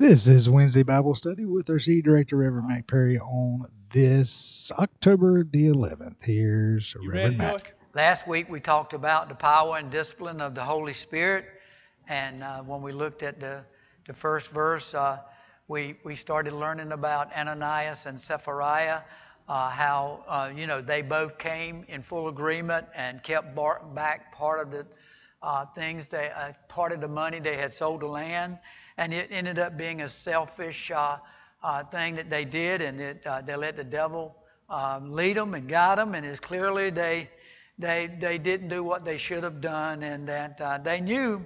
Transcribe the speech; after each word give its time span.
This 0.00 0.28
is 0.28 0.48
Wednesday 0.48 0.82
Bible 0.82 1.14
Study 1.14 1.44
with 1.44 1.68
our 1.68 1.78
C 1.78 2.00
Director, 2.00 2.38
Reverend 2.38 2.68
Mack 2.68 2.86
Perry, 2.86 3.18
on 3.18 3.66
this 3.92 4.72
October 4.78 5.44
the 5.44 5.66
11th. 5.66 6.24
Here's 6.24 6.96
You 7.02 7.10
Reverend 7.10 7.36
Mack. 7.36 7.74
Last 7.92 8.26
week 8.26 8.48
we 8.48 8.60
talked 8.60 8.94
about 8.94 9.28
the 9.28 9.34
power 9.34 9.76
and 9.76 9.90
discipline 9.90 10.40
of 10.40 10.54
the 10.54 10.64
Holy 10.64 10.94
Spirit, 10.94 11.44
and 12.08 12.42
uh, 12.42 12.62
when 12.62 12.80
we 12.80 12.92
looked 12.92 13.22
at 13.22 13.40
the, 13.40 13.62
the 14.06 14.14
first 14.14 14.48
verse, 14.48 14.94
uh, 14.94 15.18
we, 15.68 15.96
we 16.02 16.14
started 16.14 16.54
learning 16.54 16.92
about 16.92 17.30
Ananias 17.36 18.06
and 18.06 18.18
Sapphira, 18.18 19.04
uh, 19.50 19.68
how 19.68 20.24
uh, 20.26 20.50
you 20.56 20.66
know 20.66 20.80
they 20.80 21.02
both 21.02 21.36
came 21.36 21.84
in 21.88 22.00
full 22.00 22.28
agreement 22.28 22.86
and 22.94 23.22
kept 23.22 23.54
bar- 23.54 23.82
back 23.94 24.32
part 24.32 24.60
of 24.60 24.70
the 24.70 24.86
uh, 25.42 25.66
things 25.66 26.08
they 26.08 26.30
uh, 26.34 26.52
part 26.68 26.90
of 26.90 27.02
the 27.02 27.08
money 27.08 27.38
they 27.38 27.58
had 27.58 27.70
sold 27.70 28.00
the 28.00 28.06
land, 28.06 28.58
and 28.96 29.12
it 29.14 29.28
ended 29.30 29.58
up 29.58 29.76
being 29.76 30.02
a 30.02 30.08
selfish 30.08 30.90
uh, 30.90 31.18
uh, 31.62 31.84
thing 31.84 32.16
that 32.16 32.30
they 32.30 32.44
did, 32.44 32.82
and 32.82 33.00
it, 33.00 33.26
uh, 33.26 33.40
they 33.40 33.56
let 33.56 33.76
the 33.76 33.84
devil 33.84 34.34
um, 34.68 35.12
lead 35.12 35.36
them 35.36 35.54
and 35.54 35.68
guide 35.68 35.98
them, 35.98 36.14
and 36.14 36.24
it's 36.24 36.40
clearly 36.40 36.90
they 36.90 37.28
they 37.78 38.06
they 38.18 38.38
didn't 38.38 38.68
do 38.68 38.82
what 38.82 39.04
they 39.04 39.16
should 39.16 39.42
have 39.42 39.60
done, 39.60 40.02
and 40.02 40.28
that 40.28 40.60
uh, 40.60 40.78
they 40.78 41.00
knew 41.00 41.44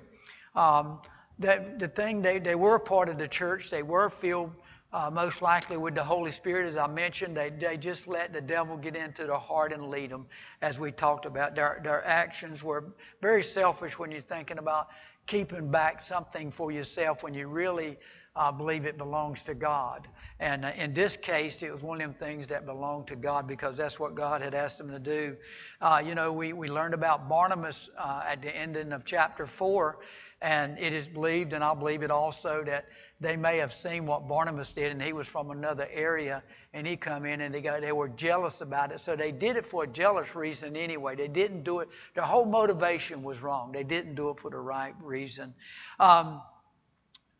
um, 0.54 1.00
that 1.38 1.78
the 1.78 1.88
thing 1.88 2.22
they 2.22 2.38
they 2.38 2.54
were 2.54 2.78
part 2.78 3.08
of 3.08 3.18
the 3.18 3.28
church, 3.28 3.70
they 3.70 3.82
were 3.82 4.10
filled. 4.10 4.52
Uh, 4.92 5.10
most 5.10 5.42
likely 5.42 5.76
with 5.76 5.96
the 5.96 6.04
Holy 6.04 6.30
Spirit, 6.30 6.68
as 6.68 6.76
I 6.76 6.86
mentioned, 6.86 7.36
they, 7.36 7.50
they 7.50 7.76
just 7.76 8.06
let 8.06 8.32
the 8.32 8.40
devil 8.40 8.76
get 8.76 8.94
into 8.94 9.26
their 9.26 9.34
heart 9.34 9.72
and 9.72 9.90
lead 9.90 10.10
them, 10.10 10.24
as 10.62 10.78
we 10.78 10.92
talked 10.92 11.26
about. 11.26 11.56
Their, 11.56 11.80
their 11.82 12.06
actions 12.06 12.62
were 12.62 12.84
very 13.20 13.42
selfish 13.42 13.98
when 13.98 14.12
you're 14.12 14.20
thinking 14.20 14.58
about 14.58 14.90
keeping 15.26 15.70
back 15.70 16.00
something 16.00 16.50
for 16.50 16.70
yourself 16.70 17.22
when 17.22 17.34
you 17.34 17.46
really 17.46 17.98
uh, 18.36 18.50
believe 18.50 18.84
it 18.84 18.98
belongs 18.98 19.42
to 19.44 19.54
God. 19.54 20.08
And 20.40 20.64
uh, 20.64 20.72
in 20.76 20.92
this 20.92 21.16
case, 21.16 21.62
it 21.62 21.72
was 21.72 21.82
one 21.82 22.00
of 22.00 22.18
them 22.18 22.28
things 22.28 22.48
that 22.48 22.66
belonged 22.66 23.06
to 23.08 23.16
God 23.16 23.46
because 23.46 23.76
that's 23.76 24.00
what 24.00 24.14
God 24.14 24.42
had 24.42 24.54
asked 24.54 24.78
them 24.78 24.90
to 24.90 24.98
do. 24.98 25.36
Uh, 25.80 26.02
you 26.04 26.14
know, 26.14 26.32
we, 26.32 26.52
we 26.52 26.68
learned 26.68 26.94
about 26.94 27.28
Barnabas 27.28 27.90
uh, 27.96 28.22
at 28.26 28.42
the 28.42 28.54
ending 28.54 28.92
of 28.92 29.04
chapter 29.04 29.46
4, 29.46 29.98
and 30.44 30.78
it 30.78 30.92
is 30.92 31.08
believed, 31.08 31.54
and 31.54 31.64
I 31.64 31.72
believe 31.72 32.02
it 32.02 32.10
also, 32.10 32.62
that 32.64 32.84
they 33.18 33.34
may 33.34 33.56
have 33.56 33.72
seen 33.72 34.04
what 34.04 34.28
Barnabas 34.28 34.72
did, 34.72 34.92
and 34.92 35.02
he 35.02 35.14
was 35.14 35.26
from 35.26 35.50
another 35.50 35.88
area, 35.90 36.42
and 36.74 36.86
he 36.86 36.98
come 36.98 37.24
in, 37.24 37.40
and 37.40 37.54
they, 37.54 37.62
got, 37.62 37.80
they 37.80 37.92
were 37.92 38.10
jealous 38.10 38.60
about 38.60 38.92
it. 38.92 39.00
So 39.00 39.16
they 39.16 39.32
did 39.32 39.56
it 39.56 39.64
for 39.64 39.84
a 39.84 39.86
jealous 39.86 40.36
reason 40.36 40.76
anyway. 40.76 41.16
They 41.16 41.28
didn't 41.28 41.62
do 41.62 41.80
it. 41.80 41.88
Their 42.14 42.24
whole 42.24 42.44
motivation 42.44 43.22
was 43.22 43.40
wrong. 43.40 43.72
They 43.72 43.84
didn't 43.84 44.16
do 44.16 44.28
it 44.28 44.38
for 44.38 44.50
the 44.50 44.58
right 44.58 44.94
reason. 45.00 45.54
Um, 45.98 46.42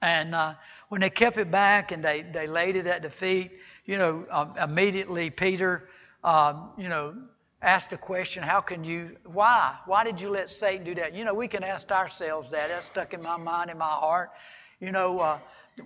and 0.00 0.34
uh, 0.34 0.54
when 0.88 1.02
they 1.02 1.10
kept 1.10 1.36
it 1.36 1.50
back 1.50 1.92
and 1.92 2.02
they, 2.02 2.22
they 2.22 2.46
laid 2.46 2.74
it 2.74 2.86
at 2.86 3.02
the 3.02 3.10
feet, 3.10 3.52
you 3.84 3.98
know, 3.98 4.24
um, 4.30 4.54
immediately 4.56 5.28
Peter, 5.28 5.90
um, 6.22 6.70
you 6.78 6.88
know, 6.88 7.14
asked 7.64 7.90
the 7.90 7.96
question, 7.96 8.42
how 8.42 8.60
can 8.60 8.84
you, 8.84 9.16
why? 9.24 9.74
Why 9.86 10.04
did 10.04 10.20
you 10.20 10.28
let 10.28 10.50
Satan 10.50 10.84
do 10.84 10.94
that? 10.96 11.14
You 11.14 11.24
know, 11.24 11.32
we 11.34 11.48
can 11.48 11.64
ask 11.64 11.90
ourselves 11.90 12.50
that. 12.50 12.68
That's 12.68 12.86
stuck 12.86 13.14
in 13.14 13.22
my 13.22 13.38
mind, 13.38 13.70
in 13.70 13.78
my 13.78 13.86
heart. 13.86 14.30
You 14.80 14.92
know, 14.92 15.18
uh, 15.18 15.38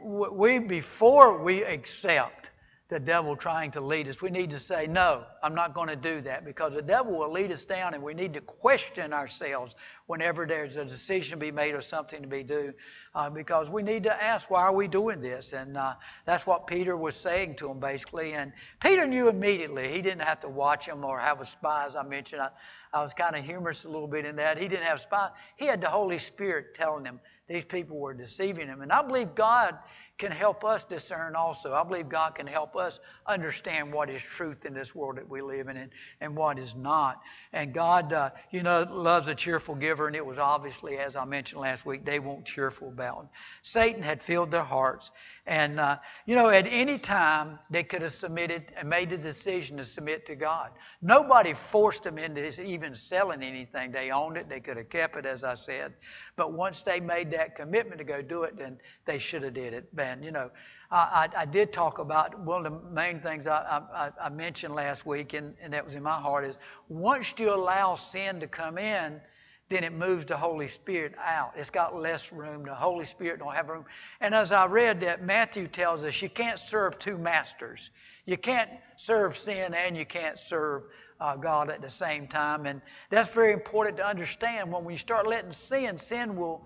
we, 0.03 0.59
before 0.59 1.39
we 1.39 1.63
accept 1.65 2.51
the 2.89 2.99
devil 2.99 3.37
trying 3.37 3.71
to 3.71 3.83
lead 3.83 4.09
us, 4.09 4.23
we 4.23 4.31
need 4.31 4.49
to 4.49 4.59
say, 4.59 4.87
no, 4.87 5.25
I'm 5.43 5.55
not 5.55 5.75
going 5.75 5.89
to 5.89 5.97
do 5.97 6.23
that 6.23 6.47
because 6.47 6.73
the 6.73 6.81
devil 6.81 7.19
will 7.19 7.31
lead 7.31 7.53
us 7.53 7.67
down 7.67 7.93
and 7.93 8.03
we 8.03 8.15
need 8.15 8.33
to 8.33 8.41
question 8.41 9.13
ourselves 9.13 9.77
whenever 10.07 10.47
there's 10.47 10.77
a 10.77 10.87
decision 10.87 11.39
to 11.39 11.45
be 11.45 11.51
made 11.51 11.75
or 11.75 11.83
something 11.83 12.23
to 12.23 12.29
be 12.29 12.43
done 12.43 12.73
uh, 13.15 13.29
because 13.29 13.69
we 13.69 13.83
need 13.83 14.05
to 14.05 14.23
ask, 14.23 14.51
why 14.51 14.63
are 14.63 14.75
we 14.75 14.89
doing 14.89 15.21
this? 15.21 15.53
And 15.53 15.77
uh, 15.77 15.95
that's 16.25 16.47
what 16.47 16.67
Peter 16.67 16.97
was 16.97 17.15
saying 17.15 17.57
to 17.57 17.71
him 17.71 17.79
basically. 17.79 18.33
And 18.33 18.53
Peter 18.81 19.07
knew 19.07 19.29
immediately. 19.29 19.89
He 19.89 20.01
didn't 20.01 20.23
have 20.23 20.41
to 20.41 20.49
watch 20.49 20.87
him 20.89 21.05
or 21.05 21.19
have 21.19 21.43
a 21.43 21.47
spy, 21.47 21.85
as 21.85 21.95
I 21.95 22.03
mentioned. 22.03 22.41
I, 22.41 22.49
I 22.95 23.03
was 23.03 23.13
kind 23.13 23.37
of 23.37 23.45
humorous 23.45 23.85
a 23.85 23.91
little 23.91 24.09
bit 24.09 24.25
in 24.25 24.37
that. 24.37 24.57
He 24.57 24.67
didn't 24.67 24.87
have 24.87 25.01
spies. 25.01 25.33
He 25.57 25.67
had 25.67 25.83
the 25.83 25.91
Holy 25.91 26.17
Spirit 26.17 26.75
telling 26.75 27.05
him 27.05 27.21
these 27.49 27.65
people 27.65 27.99
were 27.99 28.15
deceiving 28.15 28.67
him. 28.67 28.81
And 28.81 28.91
I 28.91 29.03
believe 29.03 29.35
God 29.35 29.77
can 30.19 30.33
help 30.33 30.65
us 30.65 30.85
discern 30.85 31.37
also. 31.37 31.73
I 31.73 31.85
believe 31.85 32.09
God 32.09 32.35
can 32.35 32.47
help 32.47 32.77
us 32.77 32.99
understand 33.27 33.93
what 33.93 34.11
is 34.11 34.21
truth 34.21 34.67
in 34.67 34.75
this 34.75 34.95
world 34.95 35.17
that 35.17 35.29
we 35.29 35.41
live 35.41 35.69
in 35.69 35.77
and, 35.77 35.91
and 36.21 36.37
what 36.37 36.59
is 36.59 36.75
not. 36.75 37.23
And 37.53 37.73
God, 37.73 38.13
uh, 38.13 38.31
you 38.51 38.65
know, 38.65 38.87
loves 38.91 39.29
a 39.29 39.35
cheerful 39.35 39.77
giver, 39.77 40.09
and 40.09 40.17
it 40.17 40.27
was 40.27 40.39
obviously, 40.39 40.99
as 40.99 41.15
I 41.15 41.25
mentioned 41.25 41.61
last 41.61 41.87
week, 41.87 42.05
they 42.05 42.19
weren't 42.19 42.45
cheerful 42.45 42.89
about 42.89 43.25
it. 43.25 43.29
Satan 43.63 44.03
had 44.03 44.23
filled 44.23 44.51
their 44.51 44.65
hearts. 44.65 45.13
And, 45.47 45.81
uh, 45.81 45.97
you 46.27 46.35
know, 46.35 46.51
at 46.51 46.67
any 46.67 46.99
time, 46.99 47.59
they 47.71 47.83
could 47.83 48.03
have 48.03 48.13
submitted 48.13 48.71
and 48.77 48.89
made 48.89 49.09
the 49.09 49.17
decision 49.17 49.79
to 49.79 49.85
submit 49.85 50.27
to 50.27 50.35
God. 50.35 50.73
Nobody 51.01 51.55
forced 51.55 52.03
them 52.03 52.19
into 52.19 52.63
even 52.63 52.95
selling 52.95 53.43
anything. 53.43 53.91
They 53.91 54.11
owned 54.11 54.37
it. 54.37 54.51
They 54.51 54.61
could 54.61 54.77
have 54.77 54.91
kept 54.91 55.17
it, 55.17 55.25
as 55.25 55.45
I 55.45 55.55
said. 55.55 55.95
But 56.37 56.53
once 56.53 56.83
they 56.83 57.01
made 57.01 57.31
that 57.31 57.57
commitment 57.57 57.99
to 57.99 58.05
go 58.05 58.21
do 58.21 58.43
it, 58.43 58.59
then 58.59 58.79
they 59.07 59.17
should 59.17 59.43
have 59.43 59.55
did 59.55 59.73
it. 59.73 59.95
You 60.23 60.33
know, 60.33 60.51
I, 60.91 61.29
I, 61.37 61.43
I 61.43 61.45
did 61.45 61.73
talk 61.73 61.99
about 61.99 62.39
one 62.41 62.65
of 62.65 62.73
the 62.73 62.91
main 62.91 63.21
things 63.21 63.47
I, 63.47 63.83
I, 64.21 64.29
mentioned 64.29 64.75
last 64.75 65.07
week, 65.07 65.35
and, 65.35 65.55
and 65.63 65.73
that 65.73 65.85
was 65.85 65.95
in 65.95 66.03
my 66.03 66.19
heart, 66.19 66.45
is 66.45 66.57
once 66.89 67.35
you 67.39 67.53
allow 67.53 67.95
sin 67.95 68.41
to 68.41 68.47
come 68.47 68.79
in, 68.79 69.21
then 69.69 69.85
it 69.85 69.93
moves 69.93 70.25
the 70.25 70.37
Holy 70.37 70.69
Spirit 70.69 71.15
out. 71.23 71.53
It's 71.55 71.71
got 71.71 71.95
less 71.95 72.33
room. 72.33 72.65
The 72.65 72.75
Holy 72.75 73.05
Spirit 73.05 73.41
don't 73.41 73.55
have 73.55 73.69
room. 73.69 73.85
And 74.21 74.35
as 74.35 74.51
I 74.51 74.65
read 74.67 75.01
that, 75.03 75.23
Matthew 75.23 75.69
tells 75.69 76.05
us 76.05 76.23
you 76.23 76.31
can't 76.31 76.59
serve 76.59 76.99
two 76.99 77.19
masters. 77.19 77.91
You 78.25 78.39
can't 78.39 78.71
serve 78.97 79.37
sin 79.37 79.75
and 79.75 79.97
you 79.97 80.07
can't 80.07 80.39
serve 80.39 80.85
uh, 81.21 81.37
God 81.37 81.71
at 81.71 81.83
the 81.83 81.91
same 81.91 82.27
time. 82.27 82.67
And 82.67 82.81
that's 83.11 83.31
very 83.31 83.53
important 83.53 83.99
to 83.99 84.07
understand. 84.07 84.73
When 84.73 84.85
we 84.85 84.97
start 84.97 85.27
letting 85.27 85.53
sin, 85.53 85.99
sin 85.99 86.37
will 86.37 86.65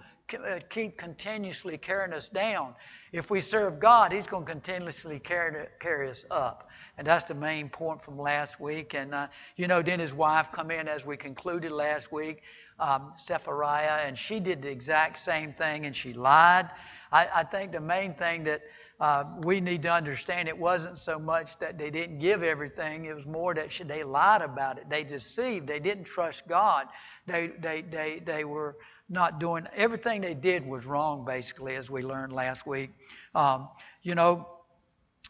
keep 0.69 0.99
continuously 0.99 1.79
carrying 1.79 2.13
us 2.13 2.29
down. 2.29 2.75
If 3.13 3.31
we 3.31 3.41
serve 3.41 3.81
God, 3.81 4.13
He's 4.13 4.27
going 4.27 4.45
to 4.45 4.53
continuously 4.53 5.19
carry, 5.19 5.67
carry 5.81 6.09
us 6.09 6.25
up. 6.31 6.69
And 6.99 7.07
that's 7.07 7.25
the 7.25 7.35
main 7.35 7.69
point 7.69 8.03
from 8.03 8.19
last 8.19 8.61
week. 8.61 8.95
And, 8.95 9.15
uh, 9.15 9.29
you 9.57 9.67
know, 9.67 9.83
then 9.83 9.99
his 9.99 10.13
wife 10.13 10.53
come 10.53 10.71
in 10.71 10.89
as 10.89 11.07
we 11.07 11.17
concluded 11.17 11.73
last 11.73 12.13
week 12.13 12.43
um, 12.83 13.13
Sapphira, 13.17 14.03
and 14.05 14.19
she 14.19 14.41
did 14.41 14.61
the 14.61 14.71
exact 14.71 15.19
same 15.19 15.53
thing, 15.53 15.87
and 15.87 15.95
she 15.95 16.13
lied. 16.13 16.69
I, 17.13 17.29
I 17.33 17.45
think 17.45 17.73
the 17.73 17.81
main 17.81 18.15
thing 18.15 18.45
that 18.45 18.63
uh, 19.01 19.25
we 19.45 19.61
need 19.61 19.83
to 19.83 19.93
understand 19.93 20.49
it 20.49 20.59
wasn't 20.59 20.99
so 20.99 21.19
much 21.19 21.59
that 21.59 21.79
they 21.79 21.91
didn't 21.91 22.19
give 22.19 22.43
everything, 22.43 23.05
it 23.05 23.15
was 23.15 23.27
more 23.27 23.55
that 23.55 23.71
she, 23.71 23.85
they 23.85 24.05
lied 24.05 24.43
about 24.43 24.79
it. 24.79 24.89
They 24.89 25.05
deceived. 25.05 25.67
They 25.67 25.81
didn't 25.81 26.05
trust 26.05 26.47
God. 26.49 26.89
They, 27.27 27.53
they, 27.61 27.83
they, 27.83 28.23
they 28.25 28.45
were 28.45 28.77
not 29.13 29.39
doing 29.39 29.67
everything 29.77 30.23
they 30.23 30.35
did 30.35 30.67
was 30.67 30.87
wrong, 30.87 31.25
basically, 31.25 31.77
as 31.77 31.91
we 31.91 32.03
learned 32.03 32.33
last 32.33 32.67
week. 32.67 32.91
Um, 33.35 33.69
you 34.03 34.15
know, 34.15 34.49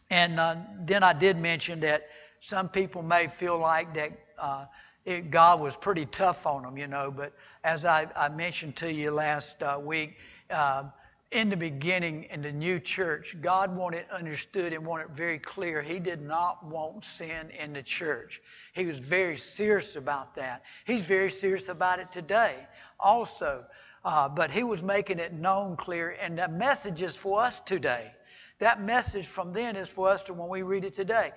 and 0.09 0.39
uh, 0.39 0.55
then 0.79 1.03
I 1.03 1.13
did 1.13 1.37
mention 1.37 1.79
that 1.81 2.07
some 2.39 2.69
people 2.69 3.03
may 3.03 3.27
feel 3.27 3.57
like 3.57 3.93
that. 3.93 4.11
Uh, 4.39 4.65
it, 5.05 5.29
God 5.31 5.59
was 5.59 5.75
pretty 5.75 6.05
tough 6.05 6.47
on 6.47 6.63
them, 6.63 6.77
you 6.77 6.87
know. 6.87 7.11
But 7.11 7.33
as 7.65 7.85
I, 7.85 8.07
I 8.15 8.29
mentioned 8.29 8.77
to 8.77 8.91
you 8.91 9.11
last 9.11 9.61
uh, 9.61 9.77
week, 9.83 10.15
uh, 10.49 10.85
in 11.33 11.49
the 11.49 11.57
beginning, 11.57 12.25
in 12.25 12.41
the 12.41 12.51
new 12.51 12.79
church, 12.79 13.35
God 13.41 13.75
wanted 13.75 14.05
understood 14.11 14.71
and 14.71 14.85
wanted 14.85 15.09
very 15.09 15.39
clear. 15.39 15.81
He 15.81 15.99
did 15.99 16.21
not 16.21 16.63
want 16.65 17.03
sin 17.03 17.49
in 17.49 17.73
the 17.73 17.81
church. 17.81 18.41
He 18.73 18.85
was 18.85 18.99
very 18.99 19.35
serious 19.35 19.95
about 19.95 20.35
that. 20.35 20.63
He's 20.85 21.01
very 21.01 21.31
serious 21.31 21.69
about 21.69 21.99
it 21.99 22.11
today, 22.11 22.55
also. 22.99 23.65
Uh, 24.05 24.29
but 24.29 24.51
he 24.51 24.63
was 24.63 24.83
making 24.83 25.17
it 25.19 25.33
known 25.33 25.75
clear, 25.75 26.17
and 26.21 26.37
the 26.37 26.47
message 26.47 27.01
is 27.01 27.15
for 27.15 27.41
us 27.41 27.59
today. 27.61 28.11
That 28.59 28.81
message 28.81 29.27
from 29.27 29.51
then 29.53 29.75
is 29.75 29.89
for 29.89 30.09
us 30.09 30.23
to 30.23 30.33
when 30.33 30.49
we 30.49 30.61
read 30.61 30.85
it 30.85 30.93
today. 30.93 31.31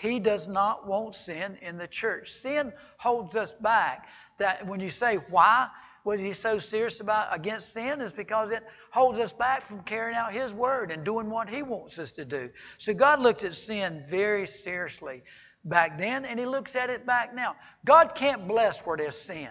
He 0.00 0.18
does 0.18 0.48
not 0.48 0.86
want 0.86 1.14
sin 1.14 1.58
in 1.60 1.76
the 1.76 1.86
church. 1.86 2.32
Sin 2.32 2.72
holds 2.96 3.36
us 3.36 3.52
back. 3.52 4.08
That 4.38 4.66
when 4.66 4.80
you 4.80 4.90
say 4.90 5.16
why 5.28 5.68
was 6.04 6.20
he 6.20 6.32
so 6.32 6.58
serious 6.58 7.00
about 7.00 7.34
against 7.34 7.72
sin 7.72 8.00
is 8.00 8.12
because 8.12 8.50
it 8.50 8.62
holds 8.90 9.18
us 9.18 9.32
back 9.32 9.62
from 9.62 9.82
carrying 9.82 10.16
out 10.16 10.32
his 10.32 10.52
word 10.52 10.90
and 10.90 11.04
doing 11.04 11.30
what 11.30 11.48
he 11.48 11.62
wants 11.62 11.98
us 11.98 12.12
to 12.12 12.24
do. 12.24 12.50
So 12.78 12.92
God 12.92 13.20
looked 13.20 13.44
at 13.44 13.54
sin 13.54 14.02
very 14.08 14.46
seriously 14.46 15.22
back 15.64 15.98
then 15.98 16.24
and 16.24 16.38
he 16.38 16.46
looks 16.46 16.74
at 16.74 16.90
it 16.90 17.06
back 17.06 17.34
now. 17.34 17.56
God 17.84 18.14
can't 18.14 18.48
bless 18.48 18.80
where 18.80 18.96
there's 18.96 19.16
sin. 19.16 19.50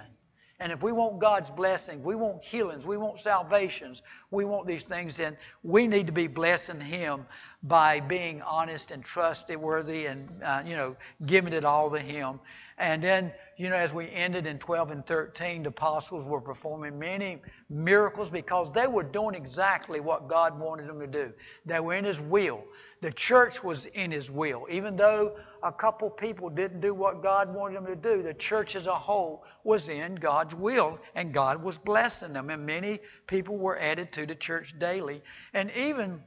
And 0.61 0.71
if 0.71 0.83
we 0.83 0.91
want 0.91 1.17
God's 1.17 1.49
blessing, 1.49 2.03
we 2.03 2.13
want 2.13 2.43
healings, 2.43 2.85
we 2.85 2.95
want 2.95 3.19
salvations, 3.19 4.03
we 4.29 4.45
want 4.45 4.67
these 4.67 4.85
things, 4.85 5.17
then 5.17 5.35
we 5.63 5.87
need 5.87 6.05
to 6.05 6.13
be 6.13 6.27
blessing 6.27 6.79
Him 6.79 7.25
by 7.63 7.99
being 7.99 8.43
honest 8.43 8.91
and 8.91 9.03
trustworthy 9.03 10.05
and, 10.05 10.29
uh, 10.43 10.61
you 10.63 10.75
know, 10.75 10.95
giving 11.25 11.51
it 11.53 11.65
all 11.65 11.89
to 11.89 11.97
Him. 11.97 12.39
And 12.77 13.03
then, 13.03 13.33
you 13.57 13.69
know, 13.69 13.75
as 13.75 13.91
we 13.91 14.11
ended 14.11 14.45
in 14.45 14.59
12 14.59 14.91
and 14.91 15.05
13, 15.05 15.63
the 15.63 15.69
apostles 15.69 16.25
were 16.25 16.41
performing 16.41 16.99
many 16.99 17.41
miracles 17.71 18.29
because 18.29 18.71
they 18.71 18.85
were 18.85 19.03
doing 19.03 19.33
exactly 19.33 19.99
what 19.99 20.27
God 20.27 20.59
wanted 20.59 20.87
them 20.87 20.99
to 20.99 21.07
do. 21.07 21.33
They 21.65 21.79
were 21.79 21.95
in 21.95 22.05
His 22.05 22.19
will. 22.19 22.63
The 23.01 23.11
church 23.11 23.63
was 23.63 23.87
in 23.87 24.11
His 24.11 24.29
will. 24.29 24.67
Even 24.69 24.95
though 24.95 25.37
a 25.63 25.71
couple 25.71 26.09
people 26.09 26.49
didn't 26.49 26.81
do 26.81 26.93
what 26.93 27.21
God 27.21 27.53
wanted 27.53 27.77
them 27.77 27.85
to 27.85 27.95
do, 27.95 28.23
the 28.23 28.33
church 28.33 28.75
as 28.75 28.87
a 28.87 28.95
whole 28.95 29.43
was 29.63 29.89
in 29.89 30.15
God's 30.15 30.55
will, 30.55 30.99
and 31.15 31.33
God 31.33 31.61
was 31.61 31.77
blessing 31.77 32.33
them. 32.33 32.49
And 32.49 32.65
many 32.65 32.99
people 33.27 33.57
were 33.57 33.79
added 33.79 34.11
to 34.13 34.25
the 34.25 34.35
church 34.35 34.77
daily. 34.79 35.21
And 35.53 35.71
even 35.75 36.21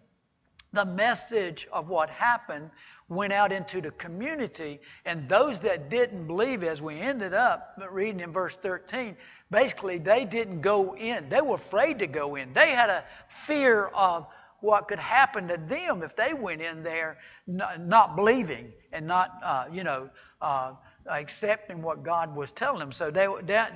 the 0.72 0.84
message 0.84 1.68
of 1.72 1.88
what 1.88 2.10
happened 2.10 2.70
went 3.08 3.32
out 3.32 3.52
into 3.52 3.80
the 3.80 3.92
community, 3.92 4.80
and 5.04 5.28
those 5.28 5.60
that 5.60 5.88
didn't 5.88 6.26
believe, 6.26 6.64
as 6.64 6.82
we 6.82 6.98
ended 6.98 7.34
up 7.34 7.80
reading 7.90 8.20
in 8.20 8.32
verse 8.32 8.56
13, 8.56 9.16
basically 9.50 9.98
they 9.98 10.24
didn't 10.24 10.60
go 10.60 10.96
in. 10.96 11.28
They 11.28 11.40
were 11.40 11.56
afraid 11.56 11.98
to 12.00 12.06
go 12.06 12.34
in. 12.34 12.52
They 12.52 12.70
had 12.70 12.90
a 12.90 13.04
fear 13.28 13.86
of 13.88 14.26
what 14.60 14.88
could 14.88 14.98
happen 14.98 15.48
to 15.48 15.56
them 15.56 16.02
if 16.02 16.16
they 16.16 16.34
went 16.34 16.62
in 16.62 16.82
there 16.82 17.18
not, 17.46 18.16
believing 18.16 18.72
and 18.92 19.06
not, 19.06 19.40
uh, 19.42 19.64
you 19.70 19.84
know, 19.84 20.08
uh, 20.40 20.72
accepting 21.06 21.82
what 21.82 22.02
God 22.02 22.34
was 22.34 22.50
telling 22.52 22.78
them. 22.78 22.90
So 22.90 23.10
they, 23.10 23.28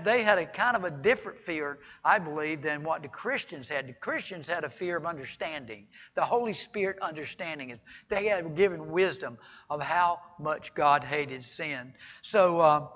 they 0.03 0.23
had 0.23 0.39
a 0.39 0.47
kind 0.47 0.77
of 0.77 0.85
a 0.85 0.91
different 0.91 1.39
fear, 1.39 1.79
I 2.05 2.19
believe, 2.19 2.63
than 2.63 2.83
what 2.83 3.03
the 3.03 3.09
Christians 3.09 3.69
had. 3.69 3.87
The 3.87 3.93
Christians 3.93 4.49
had 4.49 4.65
a 4.65 4.71
fear 4.71 4.97
of 4.97 5.05
understanding, 5.05 5.87
the 6.15 6.25
Holy 6.25 6.55
Spirit 6.55 6.99
understanding 7.03 7.71
it. 7.71 7.81
They 8.09 8.27
had 8.27 8.57
given 8.57 8.91
wisdom 8.91 9.37
of 9.69 9.83
how 9.83 10.21
much 10.39 10.75
God 10.75 11.05
hated 11.05 11.43
sin. 11.43 11.93
So 12.23 12.61
uh, 12.61 12.87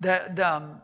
the 0.00 0.50
um, 0.50 0.80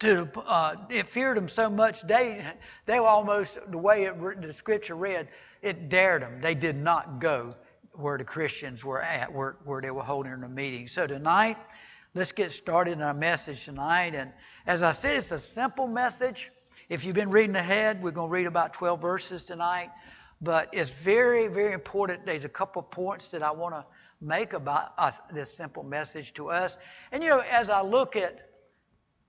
to, 0.00 0.28
uh, 0.46 0.74
it 0.90 1.08
feared 1.08 1.36
them 1.36 1.48
so 1.48 1.70
much 1.70 2.02
they 2.02 2.44
they 2.84 3.00
were 3.00 3.06
almost 3.06 3.58
the 3.70 3.78
way 3.78 4.04
it, 4.04 4.42
the 4.42 4.52
scripture 4.52 4.96
read 4.96 5.28
it 5.64 5.88
dared 5.88 6.22
them 6.22 6.40
they 6.40 6.54
did 6.54 6.76
not 6.76 7.18
go 7.18 7.52
where 7.92 8.18
the 8.18 8.24
christians 8.24 8.84
were 8.84 9.02
at 9.02 9.32
where, 9.32 9.56
where 9.64 9.80
they 9.80 9.90
were 9.90 10.02
holding 10.02 10.40
the 10.40 10.48
meeting 10.48 10.86
so 10.86 11.06
tonight 11.06 11.56
let's 12.14 12.32
get 12.32 12.52
started 12.52 12.92
in 12.92 13.02
our 13.02 13.14
message 13.14 13.64
tonight. 13.64 14.14
And 14.14 14.32
as 14.66 14.82
I 14.82 14.92
said, 14.92 15.16
it's 15.16 15.32
a 15.32 15.38
simple 15.38 15.86
message. 15.86 16.50
If 16.88 17.04
you've 17.04 17.14
been 17.14 17.30
reading 17.30 17.56
ahead, 17.56 18.02
we're 18.02 18.12
going 18.12 18.28
to 18.28 18.32
read 18.32 18.46
about 18.46 18.72
12 18.72 19.00
verses 19.00 19.44
tonight. 19.44 19.90
But 20.40 20.68
it's 20.72 20.90
very, 20.90 21.46
very 21.46 21.72
important. 21.72 22.26
There's 22.26 22.44
a 22.44 22.48
couple 22.48 22.80
of 22.80 22.90
points 22.90 23.30
that 23.30 23.42
I 23.42 23.50
want 23.50 23.74
to 23.74 23.84
make 24.20 24.52
about 24.52 24.92
us, 24.98 25.20
this 25.32 25.52
simple 25.52 25.82
message 25.82 26.34
to 26.34 26.50
us. 26.50 26.78
And 27.12 27.22
you 27.22 27.30
know, 27.30 27.40
as 27.50 27.70
I 27.70 27.82
look 27.82 28.16
at 28.16 28.50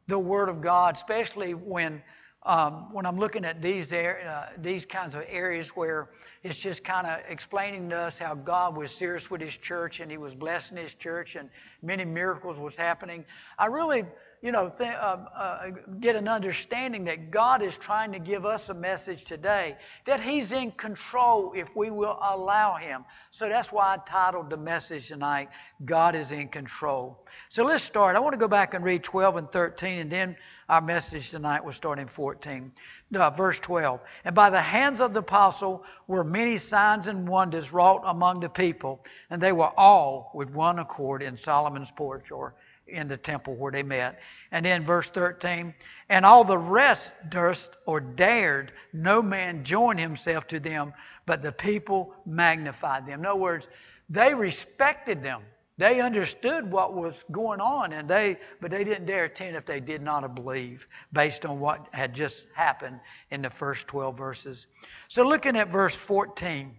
the 0.08 0.20
Word 0.20 0.50
of 0.50 0.62
God, 0.62 0.96
especially 0.96 1.54
when 1.54 2.04
um, 2.45 2.94
when 2.94 3.06
I'm 3.06 3.18
looking 3.18 3.44
at 3.44 3.62
these 3.62 3.92
uh, 3.92 4.50
these 4.59 4.86
kinds 4.86 5.15
of 5.15 5.24
areas 5.27 5.69
where 5.69 6.09
it's 6.44 6.59
just 6.59 6.83
kind 6.83 7.07
of 7.07 7.19
explaining 7.27 7.89
to 7.89 7.97
us 7.97 8.19
how 8.19 8.36
God 8.36 8.77
was 8.77 8.92
serious 8.92 9.31
with 9.31 9.42
His 9.42 9.57
church 9.57 10.00
and 10.00 10.12
He 10.12 10.18
was 10.18 10.36
blessing 10.36 10.77
His 10.77 10.94
church 10.94 11.36
and 11.36 11.50
many 11.81 12.06
miracles 12.06 12.57
was 12.57 12.75
happening. 12.75 13.25
I 13.57 13.65
really 13.65 14.06
you 14.45 14.51
know, 14.51 14.69
th- 14.69 14.94
uh, 14.94 15.18
uh, 15.36 15.71
get 16.00 16.15
an 16.15 16.27
understanding 16.27 17.03
that 17.06 17.31
God 17.31 17.63
is 17.63 17.75
trying 17.77 18.12
to 18.12 18.19
give 18.19 18.45
us 18.45 18.69
a 18.69 18.75
message 18.75 19.24
today, 19.24 19.75
that 20.06 20.21
He's 20.21 20.51
in 20.51 20.69
control 20.74 21.51
if 21.56 21.75
we 21.75 21.89
will 21.89 22.19
allow 22.21 22.75
Him. 22.75 23.06
So 23.31 23.50
that's 23.50 23.71
why 23.71 23.95
I 23.95 23.97
titled 24.07 24.51
the 24.51 24.57
message 24.57 25.07
tonight, 25.07 25.50
God 25.83 26.13
is 26.13 26.31
in 26.31 26.47
Control. 26.50 27.25
So 27.50 27.63
let's 27.63 27.83
start. 27.83 28.15
I 28.15 28.19
want 28.19 28.33
to 28.33 28.39
go 28.39 28.47
back 28.47 28.75
and 28.75 28.86
read 28.86 29.03
12 29.03 29.38
and 29.38 29.51
13, 29.51 29.97
and 29.97 30.12
then 30.12 30.38
our 30.69 30.80
message 30.80 31.31
tonight 31.31 31.65
will 31.65 31.71
start 31.71 31.98
in 31.98 32.07
14. 32.07 32.71
Uh, 33.15 33.30
verse 33.31 33.59
12. 33.59 34.00
And 34.25 34.36
by 34.36 34.51
the 34.51 34.62
hands 34.62 35.01
of 35.01 35.15
the 35.15 35.21
apostle 35.21 35.83
were 36.06 36.24
many 36.24 36.57
signs 36.57 37.07
and 37.07 37.27
wonders 37.27 37.74
wrought 37.74 38.03
among 38.06 38.41
the 38.41 38.50
people, 38.50 39.03
and 39.31 39.41
they 39.41 39.53
were 39.53 39.71
all 39.75 40.30
with 40.36 40.51
one 40.51 40.77
accord 40.77 41.24
in 41.24 41.36
Solomon's 41.36 41.89
porch 41.89 42.30
or 42.30 42.53
in 42.88 43.08
the 43.08 43.18
temple 43.18 43.56
where 43.56 43.72
they 43.72 43.84
met. 43.84 44.20
And 44.52 44.66
then 44.66 44.86
verse 44.86 45.10
13, 45.10 45.74
and 46.10 46.26
all 46.26 46.44
the 46.44 46.58
rest 46.58 47.14
durst 47.30 47.78
or 47.86 48.00
dared 48.00 48.72
no 48.94 49.22
man 49.22 49.64
join 49.64 49.98
himself 49.98 50.48
to 50.48 50.60
them, 50.60 50.94
but 51.26 51.42
the 51.42 51.52
people 51.52 52.14
magnified 52.26 53.06
them. 53.06 53.22
In 53.22 53.26
other 53.26 53.40
words, 53.40 53.68
they 54.10 54.34
respected 54.34 55.24
them. 55.24 55.42
They 55.78 56.00
understood 56.00 56.72
what 56.72 56.94
was 56.94 57.26
going 57.32 57.60
on, 57.60 57.92
and 57.92 58.08
they 58.08 58.40
but 58.62 58.72
they 58.72 58.86
didn't 58.86 59.08
dare 59.08 59.26
attend 59.26 59.58
if 59.58 59.66
they 59.66 59.82
did 59.82 60.02
not 60.02 60.34
believe, 60.34 60.88
based 61.12 61.46
on 61.46 61.60
what 61.60 61.88
had 61.92 62.14
just 62.14 62.46
happened 62.54 63.02
in 63.30 63.42
the 63.42 63.50
first 63.50 63.86
12 63.88 64.18
verses. 64.18 64.68
So 65.10 65.28
looking 65.28 65.58
at 65.58 65.68
verse 65.68 65.94
14, 65.94 66.74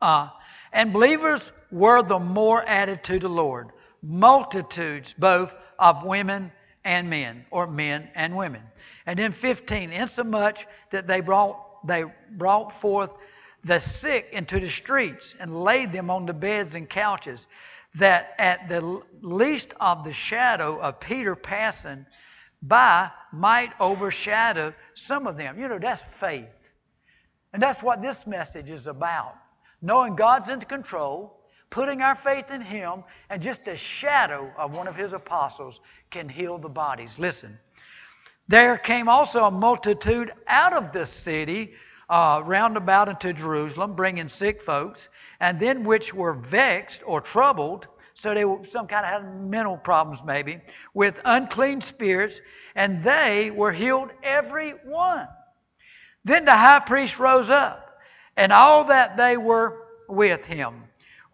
uh, 0.00 0.28
and 0.72 0.92
believers 0.92 1.50
were 1.72 2.02
the 2.02 2.20
more 2.20 2.62
added 2.64 3.02
to 3.04 3.18
the 3.18 3.28
Lord 3.28 3.72
multitudes 4.02 5.14
both 5.18 5.54
of 5.78 6.04
women 6.04 6.52
and 6.84 7.10
men, 7.10 7.44
or 7.50 7.66
men 7.66 8.08
and 8.14 8.36
women. 8.36 8.62
And 9.06 9.18
then 9.18 9.32
15, 9.32 9.92
insomuch 9.92 10.66
that 10.90 11.06
they 11.06 11.20
brought, 11.20 11.86
they 11.86 12.04
brought 12.30 12.72
forth 12.72 13.14
the 13.64 13.78
sick 13.78 14.28
into 14.32 14.58
the 14.58 14.68
streets 14.68 15.34
and 15.38 15.62
laid 15.62 15.92
them 15.92 16.10
on 16.10 16.26
the 16.26 16.32
beds 16.32 16.74
and 16.74 16.88
couches, 16.88 17.46
that 17.96 18.34
at 18.38 18.68
the 18.68 19.02
least 19.20 19.74
of 19.80 20.04
the 20.04 20.12
shadow 20.12 20.80
of 20.80 21.00
Peter 21.00 21.34
passing 21.34 22.06
by 22.62 23.10
might 23.32 23.72
overshadow 23.80 24.72
some 24.94 25.26
of 25.26 25.36
them. 25.36 25.58
You 25.58 25.68
know, 25.68 25.78
that's 25.78 26.02
faith. 26.02 26.70
And 27.52 27.62
that's 27.62 27.82
what 27.82 28.00
this 28.00 28.26
message 28.26 28.70
is 28.70 28.86
about. 28.86 29.34
Knowing 29.82 30.14
God's 30.14 30.48
in 30.48 30.60
control, 30.60 31.39
putting 31.70 32.02
our 32.02 32.16
faith 32.16 32.50
in 32.50 32.60
Him, 32.60 33.04
and 33.30 33.40
just 33.40 33.68
a 33.68 33.76
shadow 33.76 34.52
of 34.58 34.76
one 34.76 34.88
of 34.88 34.96
His 34.96 35.12
apostles 35.12 35.80
can 36.10 36.28
heal 36.28 36.58
the 36.58 36.68
bodies. 36.68 37.18
Listen, 37.18 37.58
there 38.48 38.76
came 38.76 39.08
also 39.08 39.44
a 39.44 39.50
multitude 39.50 40.32
out 40.48 40.72
of 40.72 40.92
the 40.92 41.06
city 41.06 41.74
uh, 42.08 42.42
round 42.44 42.76
about 42.76 43.08
into 43.08 43.32
Jerusalem, 43.32 43.94
bringing 43.94 44.28
sick 44.28 44.60
folks, 44.60 45.08
and 45.38 45.60
then 45.60 45.84
which 45.84 46.12
were 46.12 46.32
vexed 46.32 47.02
or 47.06 47.20
troubled. 47.20 47.86
So 48.14 48.34
they 48.34 48.44
were 48.44 48.64
some 48.66 48.88
kind 48.88 49.06
of 49.06 49.12
had 49.12 49.40
mental 49.40 49.76
problems, 49.76 50.22
maybe, 50.24 50.60
with 50.92 51.20
unclean 51.24 51.80
spirits, 51.80 52.40
and 52.74 53.02
they 53.02 53.52
were 53.52 53.72
healed 53.72 54.10
every 54.24 54.72
one. 54.84 55.28
Then 56.24 56.44
the 56.44 56.52
high 56.52 56.80
priest 56.80 57.20
rose 57.20 57.48
up, 57.48 58.00
and 58.36 58.52
all 58.52 58.86
that 58.86 59.16
they 59.16 59.36
were 59.36 59.86
with 60.08 60.44
him 60.44 60.82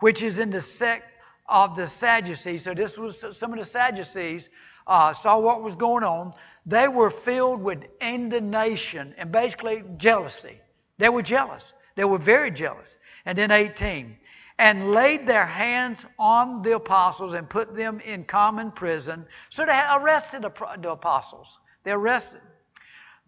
which 0.00 0.22
is 0.22 0.38
in 0.38 0.50
the 0.50 0.60
sect 0.60 1.04
of 1.48 1.76
the 1.76 1.86
Sadducees. 1.86 2.62
So 2.62 2.74
this 2.74 2.98
was 2.98 3.24
some 3.32 3.52
of 3.52 3.58
the 3.58 3.64
Sadducees 3.64 4.50
uh, 4.86 5.12
saw 5.12 5.38
what 5.38 5.62
was 5.62 5.76
going 5.76 6.04
on. 6.04 6.34
They 6.64 6.88
were 6.88 7.10
filled 7.10 7.62
with 7.62 7.84
indignation 8.00 9.14
and 9.16 9.30
basically 9.32 9.82
jealousy. 9.96 10.60
They 10.98 11.08
were 11.08 11.22
jealous. 11.22 11.74
They 11.94 12.04
were 12.04 12.18
very 12.18 12.50
jealous. 12.50 12.98
And 13.24 13.36
then 13.36 13.50
18, 13.50 14.16
and 14.58 14.92
laid 14.92 15.26
their 15.26 15.44
hands 15.44 16.04
on 16.18 16.62
the 16.62 16.76
apostles 16.76 17.34
and 17.34 17.48
put 17.48 17.74
them 17.74 18.00
in 18.00 18.24
common 18.24 18.70
prison. 18.70 19.26
So 19.50 19.66
they 19.66 19.80
arrested 19.94 20.42
the 20.42 20.90
apostles. 20.90 21.58
They 21.84 21.92
arrested. 21.92 22.40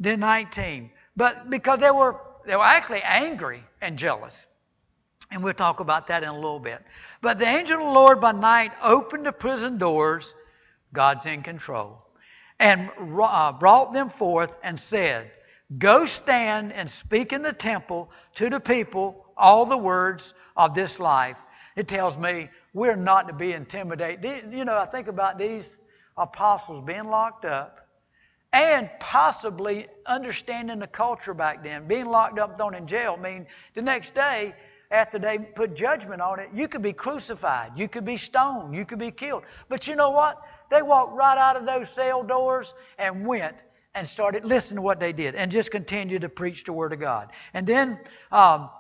Then 0.00 0.20
19, 0.20 0.90
but 1.16 1.50
because 1.50 1.80
they 1.80 1.90
were 1.90 2.20
they 2.46 2.56
were 2.56 2.64
actually 2.64 3.02
angry 3.02 3.62
and 3.82 3.98
jealous. 3.98 4.46
And 5.30 5.42
we'll 5.42 5.54
talk 5.54 5.80
about 5.80 6.06
that 6.06 6.23
in 6.23 6.28
a 6.28 6.35
little 6.35 6.61
bit. 6.61 6.82
But 7.20 7.38
the 7.38 7.47
angel 7.47 7.78
of 7.80 7.87
the 7.87 7.92
Lord 7.92 8.20
by 8.20 8.32
night 8.32 8.73
opened 8.82 9.26
the 9.26 9.32
prison 9.32 9.78
doors. 9.78 10.35
God's 10.92 11.26
in 11.26 11.42
control. 11.42 12.02
And 12.58 12.90
uh, 12.99 13.52
brought 13.52 13.92
them 13.92 14.08
forth 14.08 14.56
and 14.62 14.80
said, 14.80 15.30
Go 15.76 16.06
stand 16.06 16.73
and 16.73 16.90
speak 16.90 17.35
in 17.35 17.42
the 17.42 17.52
temple 17.52 18.11
to 18.37 18.49
the 18.49 18.58
people 18.58 19.26
all 19.37 19.66
the 19.66 19.76
words 19.76 20.32
of 20.56 20.75
this 20.75 20.99
life. 20.99 21.37
It 21.76 21.88
tells 21.88 22.16
me 22.16 22.49
we're 22.73 22.97
not 22.97 23.28
to 23.28 23.35
be 23.35 23.52
intimidated. 23.52 24.52
You 24.52 24.64
know, 24.64 24.78
I 24.78 24.87
think 24.87 25.08
about 25.08 25.38
these 25.38 25.76
apostles 26.16 26.85
being 26.87 27.08
locked 27.08 27.44
up 27.44 27.87
and 28.52 28.88
possibly 28.99 29.87
understanding 30.06 30.78
the 30.78 30.87
culture 30.87 31.35
back 31.35 31.62
then. 31.62 31.87
Being 31.87 32.06
locked 32.06 32.38
up, 32.38 32.56
thrown 32.56 32.75
in 32.75 32.87
jail, 32.87 33.16
I 33.18 33.23
mean, 33.23 33.47
the 33.75 33.82
next 33.82 34.14
day 34.14 34.54
after 34.90 35.18
they 35.18 35.38
put 35.38 35.75
judgment 35.75 36.21
on 36.23 36.38
it, 36.40 36.49
you 36.54 36.66
could 36.66 36.83
be 36.83 36.92
crucified, 36.92 37.73
you 37.76 37.88
could 37.88 38.04
be 38.04 38.16
stoned, 38.16 38.75
you 38.75 38.85
could 38.85 38.99
be 38.99 39.11
killed. 39.11 39.42
But 39.68 39.87
you 39.87 39.97
know 39.97 40.11
what? 40.11 40.42
They 40.71 40.83
walked 40.83 41.14
right 41.14 41.37
out 41.37 41.57
of 41.57 41.66
those 41.66 41.90
cell 41.90 42.23
doors 42.23 42.75
and 42.99 43.26
went 43.26 43.57
and 43.95 44.09
started 44.09 44.45
listening 44.45 44.76
to 44.76 44.83
what 44.83 45.00
they 45.00 45.12
did 45.12 45.35
and 45.35 45.50
just 45.50 45.71
continued 45.71 46.23
to 46.23 46.28
preach 46.28 46.64
the 46.64 46.73
Word 46.73 46.92
of 46.92 47.00
God. 47.00 47.30
And 47.52 47.66
then 47.66 47.99
um, 48.33 48.71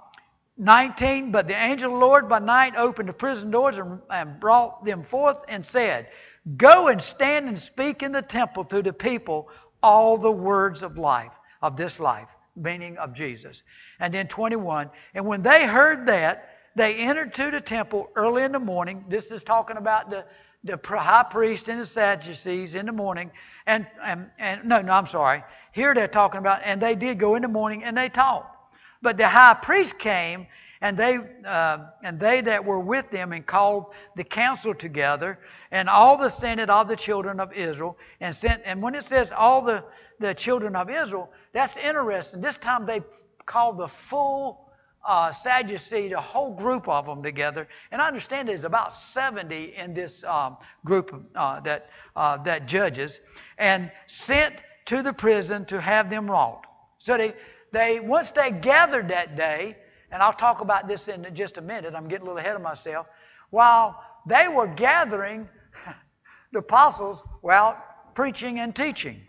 19, 0.56 1.30
but 1.30 1.46
the 1.46 1.56
angel 1.56 1.92
of 1.92 2.00
the 2.00 2.06
Lord 2.06 2.28
by 2.28 2.38
night 2.38 2.74
opened 2.76 3.08
the 3.08 3.12
prison 3.12 3.50
doors 3.50 3.78
and, 3.78 4.00
and 4.10 4.40
brought 4.40 4.84
them 4.84 5.02
forth 5.02 5.44
and 5.48 5.64
said, 5.64 6.08
Go 6.56 6.88
and 6.88 7.00
stand 7.00 7.48
and 7.48 7.58
speak 7.58 8.02
in 8.02 8.12
the 8.12 8.22
temple 8.22 8.64
to 8.66 8.82
the 8.82 8.92
people 8.92 9.50
all 9.82 10.16
the 10.16 10.32
words 10.32 10.82
of 10.82 10.98
life, 10.98 11.32
of 11.62 11.76
this 11.76 12.00
life, 12.00 12.28
meaning 12.58 12.98
of 12.98 13.12
Jesus. 13.12 13.62
And 14.00 14.12
then 14.12 14.28
21, 14.28 14.90
and 15.14 15.26
when 15.26 15.42
they 15.42 15.66
heard 15.66 16.06
that, 16.06 16.50
they 16.74 16.94
entered 16.96 17.34
to 17.34 17.50
the 17.50 17.60
temple 17.60 18.10
early 18.14 18.42
in 18.44 18.52
the 18.52 18.58
morning. 18.58 19.04
This 19.08 19.30
is 19.30 19.42
talking 19.42 19.76
about 19.76 20.10
the, 20.10 20.24
the 20.64 20.78
high 20.86 21.24
priest 21.28 21.68
and 21.68 21.80
the 21.80 21.86
Sadducees 21.86 22.74
in 22.74 22.86
the 22.86 22.92
morning. 22.92 23.30
And, 23.66 23.86
and, 24.02 24.30
and 24.38 24.64
no, 24.64 24.80
no, 24.80 24.92
I'm 24.92 25.06
sorry. 25.06 25.42
Here 25.72 25.94
they're 25.94 26.08
talking 26.08 26.38
about, 26.38 26.60
and 26.64 26.80
they 26.80 26.94
did 26.94 27.18
go 27.18 27.34
in 27.34 27.42
the 27.42 27.48
morning 27.48 27.84
and 27.84 27.96
they 27.96 28.08
taught. 28.08 28.54
But 29.02 29.16
the 29.16 29.28
high 29.28 29.54
priest 29.54 29.98
came, 29.98 30.46
and 30.80 30.96
they 30.96 31.18
uh, 31.44 31.78
and 32.02 32.18
they 32.20 32.40
that 32.40 32.64
were 32.64 32.78
with 32.78 33.10
them, 33.10 33.32
and 33.32 33.44
called 33.44 33.86
the 34.16 34.24
council 34.24 34.74
together, 34.74 35.38
and 35.70 35.88
all 35.88 36.16
the 36.16 36.28
senate 36.28 36.70
of 36.70 36.88
the 36.88 36.96
children 36.96 37.40
of 37.40 37.52
Israel, 37.52 37.96
and 38.20 38.34
sent. 38.34 38.62
And 38.64 38.82
when 38.82 38.94
it 38.94 39.04
says 39.04 39.32
all 39.32 39.62
the 39.62 39.84
the 40.18 40.34
children 40.34 40.76
of 40.76 40.90
Israel, 40.90 41.30
that's 41.52 41.76
interesting. 41.76 42.40
This 42.40 42.58
time 42.58 42.86
they 42.86 43.02
called 43.46 43.78
the 43.78 43.88
full 43.88 44.68
uh, 45.06 45.32
Sadducee, 45.32 46.08
the 46.08 46.20
whole 46.20 46.54
group 46.54 46.88
of 46.88 47.06
them 47.06 47.22
together. 47.22 47.68
And 47.90 48.02
I 48.02 48.08
understand 48.08 48.48
there's 48.48 48.64
about 48.64 48.94
70 48.94 49.74
in 49.76 49.94
this 49.94 50.24
um, 50.24 50.56
group 50.84 51.28
uh, 51.34 51.60
that 51.60 51.90
uh, 52.16 52.36
that 52.38 52.66
judges, 52.66 53.20
and 53.58 53.90
sent 54.06 54.62
to 54.86 55.02
the 55.02 55.12
prison 55.12 55.64
to 55.66 55.80
have 55.80 56.10
them 56.10 56.30
wrought. 56.30 56.66
So 56.98 57.16
they 57.16 57.34
they 57.72 58.00
once 58.00 58.30
they 58.32 58.50
gathered 58.50 59.08
that 59.08 59.36
day, 59.36 59.76
and 60.10 60.22
I'll 60.22 60.32
talk 60.32 60.60
about 60.60 60.88
this 60.88 61.08
in 61.08 61.26
just 61.34 61.58
a 61.58 61.62
minute. 61.62 61.94
I'm 61.94 62.08
getting 62.08 62.26
a 62.26 62.30
little 62.30 62.38
ahead 62.38 62.56
of 62.56 62.62
myself. 62.62 63.06
While 63.50 64.02
they 64.26 64.48
were 64.48 64.66
gathering, 64.66 65.48
the 66.52 66.58
apostles 66.58 67.24
were 67.42 67.52
out 67.52 68.14
preaching 68.14 68.58
and 68.58 68.74
teaching. 68.74 69.27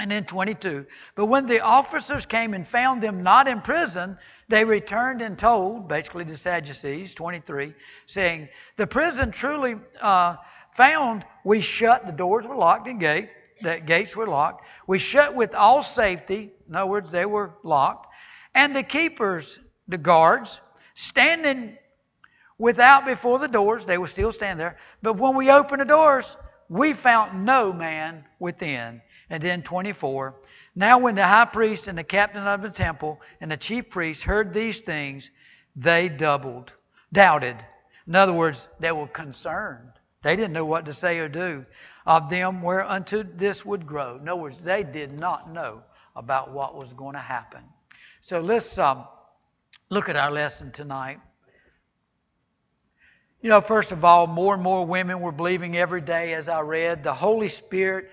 And 0.00 0.10
then 0.10 0.24
22. 0.24 0.86
But 1.14 1.26
when 1.26 1.46
the 1.46 1.60
officers 1.60 2.24
came 2.24 2.54
and 2.54 2.66
found 2.66 3.02
them 3.02 3.22
not 3.22 3.46
in 3.46 3.60
prison, 3.60 4.16
they 4.48 4.64
returned 4.64 5.20
and 5.20 5.38
told, 5.38 5.88
basically 5.88 6.24
the 6.24 6.38
Sadducees, 6.38 7.14
23, 7.14 7.74
saying, 8.06 8.48
The 8.76 8.86
prison 8.86 9.30
truly 9.30 9.76
uh, 10.00 10.36
found 10.74 11.26
we 11.44 11.60
shut, 11.60 12.06
the 12.06 12.12
doors 12.12 12.46
were 12.46 12.56
locked 12.56 12.88
and 12.88 12.98
gate, 12.98 13.28
the 13.60 13.78
gates 13.78 14.16
were 14.16 14.26
locked. 14.26 14.66
We 14.86 14.98
shut 14.98 15.34
with 15.34 15.54
all 15.54 15.82
safety. 15.82 16.50
In 16.66 16.74
other 16.74 16.90
words, 16.90 17.10
they 17.10 17.26
were 17.26 17.52
locked. 17.62 18.08
And 18.54 18.74
the 18.74 18.82
keepers, 18.82 19.60
the 19.86 19.98
guards, 19.98 20.62
standing 20.94 21.76
without 22.56 23.04
before 23.04 23.38
the 23.38 23.48
doors, 23.48 23.84
they 23.84 23.98
were 23.98 24.06
still 24.06 24.32
standing 24.32 24.58
there. 24.58 24.78
But 25.02 25.18
when 25.18 25.36
we 25.36 25.50
opened 25.50 25.82
the 25.82 25.86
doors, 25.86 26.36
we 26.70 26.94
found 26.94 27.44
no 27.44 27.72
man 27.72 28.24
within. 28.38 29.02
And 29.30 29.42
then 29.42 29.62
24. 29.62 30.34
Now, 30.74 30.98
when 30.98 31.14
the 31.14 31.26
high 31.26 31.46
priest 31.46 31.86
and 31.86 31.96
the 31.96 32.04
captain 32.04 32.42
of 32.46 32.62
the 32.62 32.70
temple 32.70 33.20
and 33.40 33.50
the 33.50 33.56
chief 33.56 33.88
priests 33.88 34.22
heard 34.22 34.52
these 34.52 34.80
things, 34.80 35.30
they 35.76 36.08
doubled, 36.08 36.72
doubted. 37.12 37.56
In 38.06 38.16
other 38.16 38.32
words, 38.32 38.68
they 38.80 38.92
were 38.92 39.06
concerned. 39.06 39.92
They 40.22 40.36
didn't 40.36 40.52
know 40.52 40.66
what 40.66 40.86
to 40.86 40.92
say 40.92 41.18
or 41.18 41.28
do 41.28 41.64
of 42.06 42.28
them 42.30 42.62
whereunto 42.62 43.22
this 43.22 43.64
would 43.64 43.86
grow. 43.86 44.16
In 44.16 44.28
other 44.28 44.40
words, 44.40 44.58
they 44.62 44.82
did 44.82 45.12
not 45.12 45.52
know 45.52 45.82
about 46.16 46.50
what 46.50 46.74
was 46.74 46.92
going 46.92 47.14
to 47.14 47.20
happen. 47.20 47.62
So 48.20 48.40
let's 48.40 48.78
um, 48.78 49.04
look 49.90 50.08
at 50.08 50.16
our 50.16 50.30
lesson 50.30 50.72
tonight. 50.72 51.20
You 53.42 53.48
know, 53.48 53.60
first 53.60 53.92
of 53.92 54.04
all, 54.04 54.26
more 54.26 54.54
and 54.54 54.62
more 54.62 54.84
women 54.84 55.20
were 55.20 55.32
believing 55.32 55.76
every 55.76 56.00
day, 56.00 56.34
as 56.34 56.48
I 56.48 56.60
read. 56.60 57.02
The 57.02 57.14
Holy 57.14 57.48
Spirit 57.48 58.10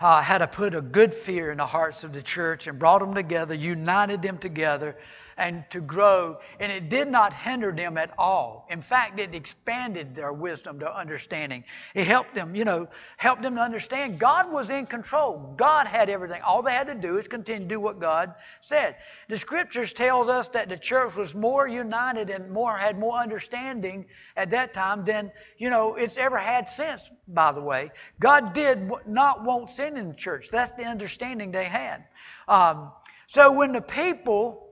uh, 0.00 0.20
had 0.20 0.38
to 0.38 0.46
put 0.46 0.74
a 0.74 0.80
good 0.80 1.14
fear 1.14 1.50
in 1.50 1.58
the 1.58 1.66
hearts 1.66 2.04
of 2.04 2.12
the 2.12 2.22
church 2.22 2.66
and 2.66 2.78
brought 2.78 3.00
them 3.00 3.14
together, 3.14 3.54
united 3.54 4.22
them 4.22 4.38
together 4.38 4.96
and 5.36 5.64
to 5.70 5.80
grow. 5.80 6.38
And 6.60 6.70
it 6.70 6.88
did 6.88 7.08
not 7.08 7.32
hinder 7.32 7.72
them 7.72 7.98
at 7.98 8.12
all. 8.18 8.66
In 8.70 8.82
fact, 8.82 9.18
it 9.18 9.34
expanded 9.34 10.14
their 10.14 10.32
wisdom, 10.32 10.78
their 10.78 10.92
understanding. 10.92 11.64
It 11.94 12.06
helped 12.06 12.34
them, 12.34 12.54
you 12.54 12.64
know, 12.64 12.88
helped 13.16 13.42
them 13.42 13.56
to 13.56 13.60
understand 13.60 14.18
God 14.18 14.52
was 14.52 14.70
in 14.70 14.86
control. 14.86 15.54
God 15.56 15.86
had 15.86 16.08
everything. 16.08 16.42
All 16.42 16.62
they 16.62 16.72
had 16.72 16.86
to 16.88 16.94
do 16.94 17.18
is 17.18 17.28
continue 17.28 17.68
to 17.68 17.74
do 17.74 17.80
what 17.80 18.00
God 18.00 18.34
said. 18.60 18.96
The 19.28 19.38
scriptures 19.38 19.92
tell 19.92 20.30
us 20.30 20.48
that 20.48 20.68
the 20.68 20.76
church 20.76 21.14
was 21.14 21.34
more 21.34 21.66
united 21.66 22.30
and 22.30 22.50
more 22.50 22.76
had 22.76 22.98
more 22.98 23.18
understanding 23.18 24.06
at 24.36 24.50
that 24.50 24.72
time 24.72 25.04
than, 25.04 25.30
you 25.58 25.70
know, 25.70 25.94
it's 25.94 26.16
ever 26.16 26.38
had 26.38 26.68
since, 26.68 27.10
by 27.28 27.52
the 27.52 27.60
way. 27.60 27.90
God 28.20 28.52
did 28.52 28.90
not 29.06 29.44
want 29.44 29.70
sin 29.70 29.96
in 29.96 30.08
the 30.08 30.14
church. 30.14 30.48
That's 30.50 30.72
the 30.72 30.84
understanding 30.84 31.50
they 31.50 31.64
had. 31.64 32.04
Um, 32.48 32.92
so 33.26 33.50
when 33.50 33.72
the 33.72 33.80
people 33.80 34.68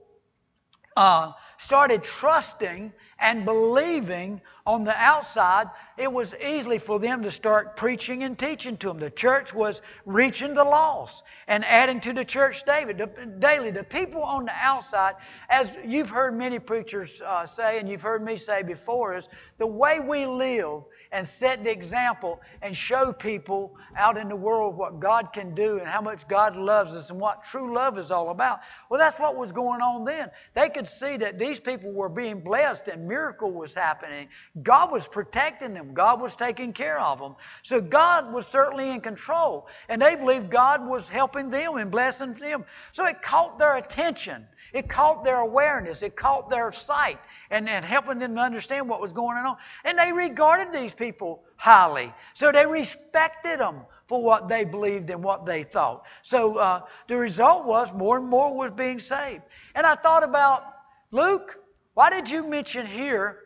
uh, 0.95 1.31
started 1.57 2.03
trusting 2.03 2.91
and 3.19 3.45
believing 3.45 4.41
on 4.65 4.85
the 4.85 4.95
outside, 4.95 5.67
it 5.97 6.11
was 6.11 6.33
easy 6.35 6.77
for 6.77 6.97
them 6.97 7.21
to 7.23 7.29
start 7.29 7.75
preaching 7.75 8.23
and 8.23 8.39
teaching 8.39 8.77
to 8.77 8.87
them. 8.87 8.97
The 8.97 9.09
church 9.09 9.53
was 9.53 9.81
reaching 10.05 10.53
the 10.53 10.63
lost 10.63 11.23
and 11.47 11.65
adding 11.65 11.99
to 12.01 12.13
the 12.13 12.23
church 12.23 12.63
daily. 12.65 12.93
The 12.93 13.85
people 13.89 14.23
on 14.23 14.45
the 14.45 14.53
outside, 14.55 15.15
as 15.49 15.69
you've 15.85 16.09
heard 16.09 16.37
many 16.37 16.59
preachers 16.59 17.21
uh, 17.25 17.45
say, 17.45 17.79
and 17.79 17.89
you've 17.89 18.01
heard 18.01 18.23
me 18.23 18.37
say 18.37 18.63
before, 18.63 19.17
is 19.17 19.27
the 19.57 19.67
way 19.67 19.99
we 19.99 20.25
live 20.25 20.83
and 21.11 21.27
set 21.27 21.63
the 21.63 21.69
example 21.69 22.39
and 22.61 22.75
show 22.75 23.11
people 23.11 23.75
out 23.97 24.17
in 24.17 24.29
the 24.29 24.35
world 24.35 24.77
what 24.77 24.99
God 24.99 25.31
can 25.33 25.53
do 25.53 25.77
and 25.77 25.87
how 25.87 26.01
much 26.01 26.27
God 26.27 26.55
loves 26.55 26.95
us 26.95 27.09
and 27.09 27.19
what 27.19 27.43
true 27.43 27.73
love 27.73 27.97
is 27.97 28.11
all 28.11 28.29
about. 28.29 28.61
Well, 28.89 28.97
that's 28.97 29.19
what 29.19 29.35
was 29.35 29.51
going 29.51 29.81
on 29.81 30.05
then. 30.05 30.31
They 30.55 30.69
could 30.69 30.87
see 30.87 31.17
that 31.17 31.37
these 31.37 31.59
people 31.59 31.91
were 31.91 32.09
being 32.09 32.39
blessed 32.39 32.87
and 32.87 33.07
miracle 33.07 33.51
was 33.51 33.75
happening. 33.75 34.29
God 34.61 34.91
was 34.91 35.07
protecting 35.07 35.73
them. 35.73 35.95
God 35.95 36.21
was 36.21 36.35
taking 36.35 36.73
care 36.73 36.99
of 36.99 37.17
them. 37.19 37.35
So 37.63 37.81
God 37.81 38.31
was 38.31 38.45
certainly 38.45 38.91
in 38.91 39.01
control. 39.01 39.67
And 39.89 39.99
they 39.99 40.15
believed 40.15 40.51
God 40.51 40.87
was 40.87 41.09
helping 41.09 41.49
them 41.49 41.77
and 41.77 41.89
blessing 41.89 42.35
them. 42.35 42.65
So 42.91 43.07
it 43.07 43.23
caught 43.23 43.57
their 43.57 43.77
attention. 43.77 44.45
It 44.71 44.87
caught 44.87 45.23
their 45.23 45.37
awareness. 45.37 46.03
It 46.03 46.15
caught 46.15 46.51
their 46.51 46.71
sight 46.71 47.19
and, 47.49 47.67
and 47.67 47.83
helping 47.83 48.19
them 48.19 48.35
to 48.35 48.41
understand 48.41 48.87
what 48.87 49.01
was 49.01 49.11
going 49.11 49.37
on. 49.37 49.57
And 49.85 49.97
they 49.97 50.11
regarded 50.11 50.71
these 50.71 50.93
people 50.93 51.43
highly. 51.55 52.13
So 52.35 52.51
they 52.51 52.67
respected 52.67 53.59
them 53.59 53.81
for 54.07 54.21
what 54.21 54.47
they 54.49 54.65
believed 54.65 55.09
and 55.09 55.23
what 55.23 55.47
they 55.47 55.63
thought. 55.63 56.05
So 56.21 56.57
uh, 56.57 56.81
the 57.07 57.17
result 57.17 57.65
was 57.65 57.91
more 57.91 58.17
and 58.17 58.27
more 58.27 58.55
was 58.55 58.71
being 58.71 58.99
saved. 58.99 59.41
And 59.73 59.87
I 59.87 59.95
thought 59.95 60.23
about 60.23 60.63
Luke, 61.09 61.57
why 61.95 62.11
did 62.11 62.29
you 62.29 62.47
mention 62.47 62.85
here 62.85 63.39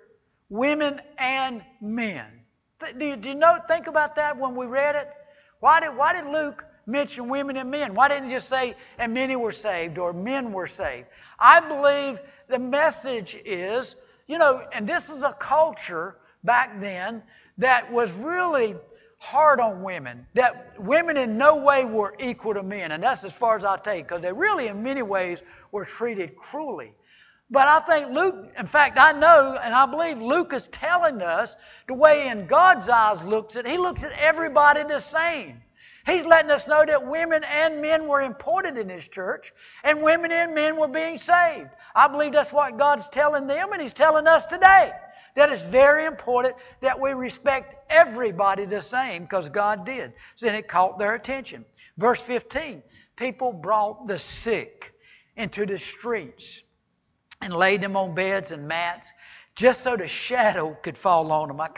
women 0.50 1.02
and 1.18 1.62
men? 1.82 2.26
Do 3.00 3.06
you, 3.06 3.16
do 3.16 3.30
you 3.30 3.36
know, 3.36 3.58
think 3.68 3.88
about 3.88 4.16
that 4.16 4.38
when 4.38 4.56
we 4.56 4.66
read 4.66 4.96
it? 4.96 5.10
Why 5.60 5.80
did, 5.80 5.96
why 5.98 6.14
did 6.14 6.32
Luke 6.32 6.64
mention 6.86 7.28
women 7.28 7.58
and 7.58 7.72
men? 7.72 7.96
Why 7.96 8.08
didn't 8.08 8.26
he 8.26 8.36
just 8.36 8.48
say, 8.48 8.76
and 9.00 9.14
many 9.14 9.36
were 9.36 9.52
saved 9.52 9.98
or 9.98 10.14
men 10.14 10.52
were 10.54 10.68
saved? 10.68 11.08
I 11.40 11.60
believe 11.60 12.22
the 12.48 12.60
message 12.60 13.38
is, 13.46 13.96
you 14.28 14.38
know, 14.38 14.68
and 14.74 14.88
this 14.88 15.10
is 15.10 15.24
a 15.24 15.34
culture 15.34 16.18
back 16.44 16.80
then 16.80 17.24
that 17.58 17.92
was 17.92 18.12
really 18.14 18.76
hard 19.18 19.60
on 19.60 19.82
women, 19.82 20.28
that 20.36 20.80
women 20.80 21.18
in 21.18 21.38
no 21.38 21.56
way 21.56 21.84
were 21.86 22.14
equal 22.20 22.54
to 22.54 22.62
men. 22.62 22.92
And 22.92 23.02
that's 23.02 23.24
as 23.24 23.34
far 23.34 23.58
as 23.58 23.66
I 23.66 23.78
take, 23.78 24.08
because 24.08 24.22
they 24.22 24.32
really, 24.32 24.68
in 24.68 24.84
many 24.84 25.02
ways, 25.02 25.42
were 25.72 25.86
treated 25.86 26.36
cruelly. 26.36 26.94
But 27.50 27.68
I 27.68 27.80
think 27.80 28.12
Luke, 28.12 28.52
in 28.58 28.68
fact, 28.68 28.98
I 29.00 29.14
know 29.14 29.58
and 29.62 29.74
I 29.74 29.86
believe 29.86 30.22
Luke 30.22 30.52
is 30.54 30.68
telling 30.68 31.22
us 31.22 31.56
the 31.88 31.94
way 31.94 32.28
in 32.28 32.46
God's 32.46 32.90
eyes 32.90 33.24
looks 33.24 33.56
at, 33.56 33.66
he 33.66 33.78
looks 33.78 34.04
at 34.04 34.12
everybody 34.14 34.84
the 34.84 35.00
same. 35.00 35.62
He's 36.06 36.26
letting 36.26 36.52
us 36.52 36.68
know 36.68 36.86
that 36.86 37.06
women 37.06 37.44
and 37.44 37.82
men 37.82 38.08
were 38.08 38.22
important 38.22 38.78
in 38.78 38.88
His 38.88 39.08
church, 39.10 39.54
and 39.84 40.02
women 40.02 40.32
and 40.32 40.56
men 40.56 40.78
were 40.78 40.88
being 40.88 41.18
saved. 41.18 41.70
I 41.96 42.08
believe 42.08 42.32
that's 42.32 42.54
what 42.54 42.78
God's 42.78 43.10
telling 43.10 43.46
them, 43.46 43.74
and 43.74 43.82
He's 43.82 43.94
telling 43.94 44.26
us 44.26 44.46
today. 44.46 44.94
That 45.36 45.52
it's 45.52 45.62
very 45.64 46.06
important 46.06 46.56
that 46.80 46.98
we 47.00 47.12
respect 47.12 47.76
everybody 47.90 48.64
the 48.64 48.82
same 48.82 49.24
because 49.24 49.50
God 49.50 49.86
did. 49.86 50.14
So 50.36 50.46
then 50.46 50.56
it 50.56 50.70
caught 50.70 50.98
their 50.98 51.14
attention. 51.14 51.66
Verse 51.98 52.22
15 52.22 52.82
people 53.18 53.52
brought 53.52 54.08
the 54.08 54.18
sick 54.18 54.94
into 55.36 55.66
the 55.66 55.78
streets 55.78 56.64
and 57.42 57.54
laid 57.54 57.82
them 57.82 57.96
on 57.96 58.16
beds 58.16 58.52
and 58.52 58.68
mats 58.68 59.08
just 59.58 59.84
so 59.84 59.98
the 59.98 60.08
shadow 60.08 60.78
could 60.84 60.98
fall 60.98 61.32
on 61.32 61.48
them. 61.48 61.60
I, 61.60 61.70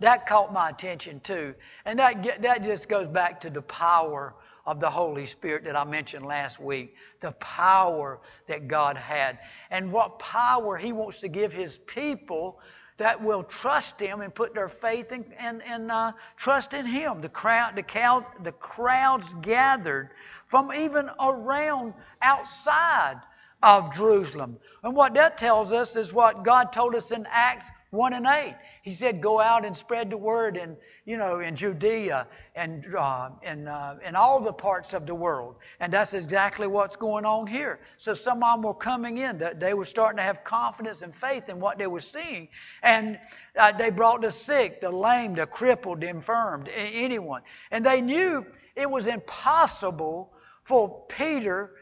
that 0.00 0.26
caught 0.26 0.52
my 0.52 0.70
attention 0.70 1.20
too. 1.20 1.54
And 1.84 1.98
that, 2.00 2.42
that 2.42 2.64
just 2.64 2.88
goes 2.88 3.06
back 3.06 3.40
to 3.42 3.50
the 3.50 3.62
power 3.62 4.34
of 4.66 4.80
the 4.80 4.90
Holy 4.90 5.24
Spirit 5.24 5.64
that 5.64 5.76
I 5.76 5.84
mentioned 5.84 6.26
last 6.26 6.60
week. 6.60 6.96
The 7.20 7.30
power 7.32 8.18
that 8.48 8.66
God 8.66 8.96
had. 8.96 9.38
And 9.70 9.92
what 9.92 10.18
power 10.18 10.76
He 10.76 10.92
wants 10.92 11.20
to 11.20 11.28
give 11.28 11.52
His 11.52 11.78
people 11.78 12.60
that 12.96 13.22
will 13.22 13.44
trust 13.44 14.00
Him 14.00 14.20
and 14.20 14.34
put 14.34 14.52
their 14.52 14.68
faith 14.68 15.12
and, 15.12 15.24
and 15.38 15.92
uh, 15.92 16.12
trust 16.36 16.74
in 16.74 16.84
Him. 16.84 17.20
The, 17.20 17.28
crowd, 17.28 17.76
the, 17.76 17.84
crowd, 17.84 18.26
the 18.42 18.52
crowds 18.52 19.32
gathered 19.42 20.10
from 20.48 20.72
even 20.72 21.08
around 21.20 21.94
outside 22.20 23.20
of 23.62 23.94
Jerusalem. 23.94 24.56
And 24.84 24.94
what 24.94 25.14
that 25.14 25.36
tells 25.36 25.72
us 25.72 25.96
is 25.96 26.12
what 26.12 26.44
God 26.44 26.72
told 26.72 26.94
us 26.94 27.10
in 27.10 27.26
Acts 27.30 27.66
1 27.90 28.12
and 28.12 28.26
8. 28.26 28.54
He 28.82 28.90
said, 28.90 29.20
Go 29.20 29.40
out 29.40 29.64
and 29.64 29.76
spread 29.76 30.10
the 30.10 30.16
word 30.16 30.56
in, 30.56 30.76
you 31.06 31.16
know, 31.16 31.40
in 31.40 31.56
Judea 31.56 32.26
and 32.54 32.94
uh, 32.94 33.30
in, 33.42 33.66
uh, 33.66 33.96
in 34.04 34.14
all 34.14 34.40
the 34.40 34.52
parts 34.52 34.92
of 34.92 35.06
the 35.06 35.14
world. 35.14 35.56
And 35.80 35.92
that's 35.92 36.14
exactly 36.14 36.66
what's 36.66 36.96
going 36.96 37.24
on 37.24 37.46
here. 37.46 37.80
So 37.96 38.14
some 38.14 38.42
of 38.42 38.56
them 38.56 38.62
were 38.62 38.74
coming 38.74 39.18
in. 39.18 39.42
They 39.58 39.74
were 39.74 39.86
starting 39.86 40.18
to 40.18 40.22
have 40.22 40.44
confidence 40.44 41.02
and 41.02 41.14
faith 41.14 41.48
in 41.48 41.58
what 41.58 41.78
they 41.78 41.86
were 41.86 42.00
seeing. 42.00 42.48
And 42.82 43.18
uh, 43.56 43.72
they 43.72 43.90
brought 43.90 44.20
the 44.20 44.30
sick, 44.30 44.82
the 44.82 44.90
lame, 44.90 45.34
the 45.34 45.46
crippled, 45.46 46.02
the 46.02 46.08
infirmed, 46.08 46.68
anyone. 46.68 47.42
And 47.70 47.84
they 47.84 48.02
knew 48.02 48.46
it 48.76 48.88
was 48.88 49.06
impossible 49.06 50.32
for 50.64 51.04
Peter 51.08 51.72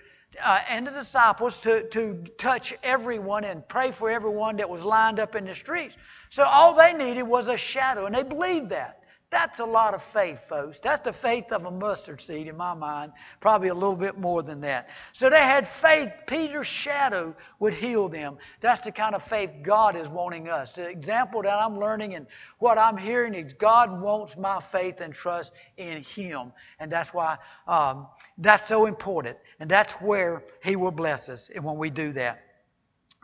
uh, 0.43 0.61
and 0.69 0.87
the 0.87 0.91
disciples 0.91 1.61
to, 1.61 1.89
to 1.91 2.25
touch 2.39 2.75
everyone 2.83 3.45
and 3.45 3.67
pray 3.69 3.93
for 3.93 4.11
everyone 4.11 4.57
that 4.57 4.69
was 4.69 4.83
lined 4.83 5.19
up 5.21 5.35
in 5.35 5.45
the 5.45 5.55
streets. 5.55 5.97
So 6.31 6.43
all 6.43 6.75
they 6.75 6.93
needed 6.93 7.23
was 7.23 7.49
a 7.49 7.57
shadow, 7.57 8.07
and 8.07 8.15
they 8.15 8.23
believed 8.23 8.71
that. 8.71 9.01
That's 9.29 9.59
a 9.59 9.65
lot 9.65 9.93
of 9.93 10.05
faith, 10.05 10.47
folks. 10.49 10.79
That's 10.79 11.03
the 11.03 11.13
faith 11.13 11.51
of 11.51 11.65
a 11.65 11.71
mustard 11.71 12.21
seed 12.21 12.47
in 12.47 12.57
my 12.57 12.75
mind, 12.75 13.11
probably 13.41 13.69
a 13.69 13.75
little 13.75 13.97
bit 13.97 14.17
more 14.17 14.41
than 14.41 14.61
that. 14.61 14.89
So 15.13 15.29
they 15.29 15.41
had 15.41 15.67
faith 15.67 16.13
Peter's 16.29 16.69
shadow 16.69 17.35
would 17.59 17.75
heal 17.75 18.09
them. 18.09 18.39
That's 18.61 18.83
the 18.83 18.93
kind 18.93 19.17
of 19.17 19.25
faith 19.25 19.51
God 19.63 19.97
is 19.97 20.07
wanting 20.07 20.49
us. 20.49 20.75
The 20.75 20.89
example 20.89 21.43
that 21.43 21.59
I'm 21.59 21.77
learning 21.77 22.15
and 22.15 22.29
what 22.61 22.79
I'm 22.79 22.97
hearing 22.97 23.35
is 23.35 23.53
God 23.53 24.01
wants 24.01 24.37
my 24.37 24.61
faith 24.61 25.01
and 25.01 25.13
trust 25.13 25.51
in 25.77 26.05
Him. 26.05 26.53
And 26.79 26.91
that's 26.91 27.13
why 27.13 27.39
um, 27.67 28.07
that's 28.39 28.69
so 28.69 28.87
important. 28.87 29.39
And 29.59 29.69
that's 29.69 29.93
where 29.95 30.45
He 30.63 30.77
will 30.77 30.93
bless 30.93 31.29
us 31.29 31.51
when 31.61 31.79
we 31.79 31.91
do 31.91 32.13
that. 32.13 32.45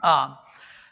Um, 0.03 0.37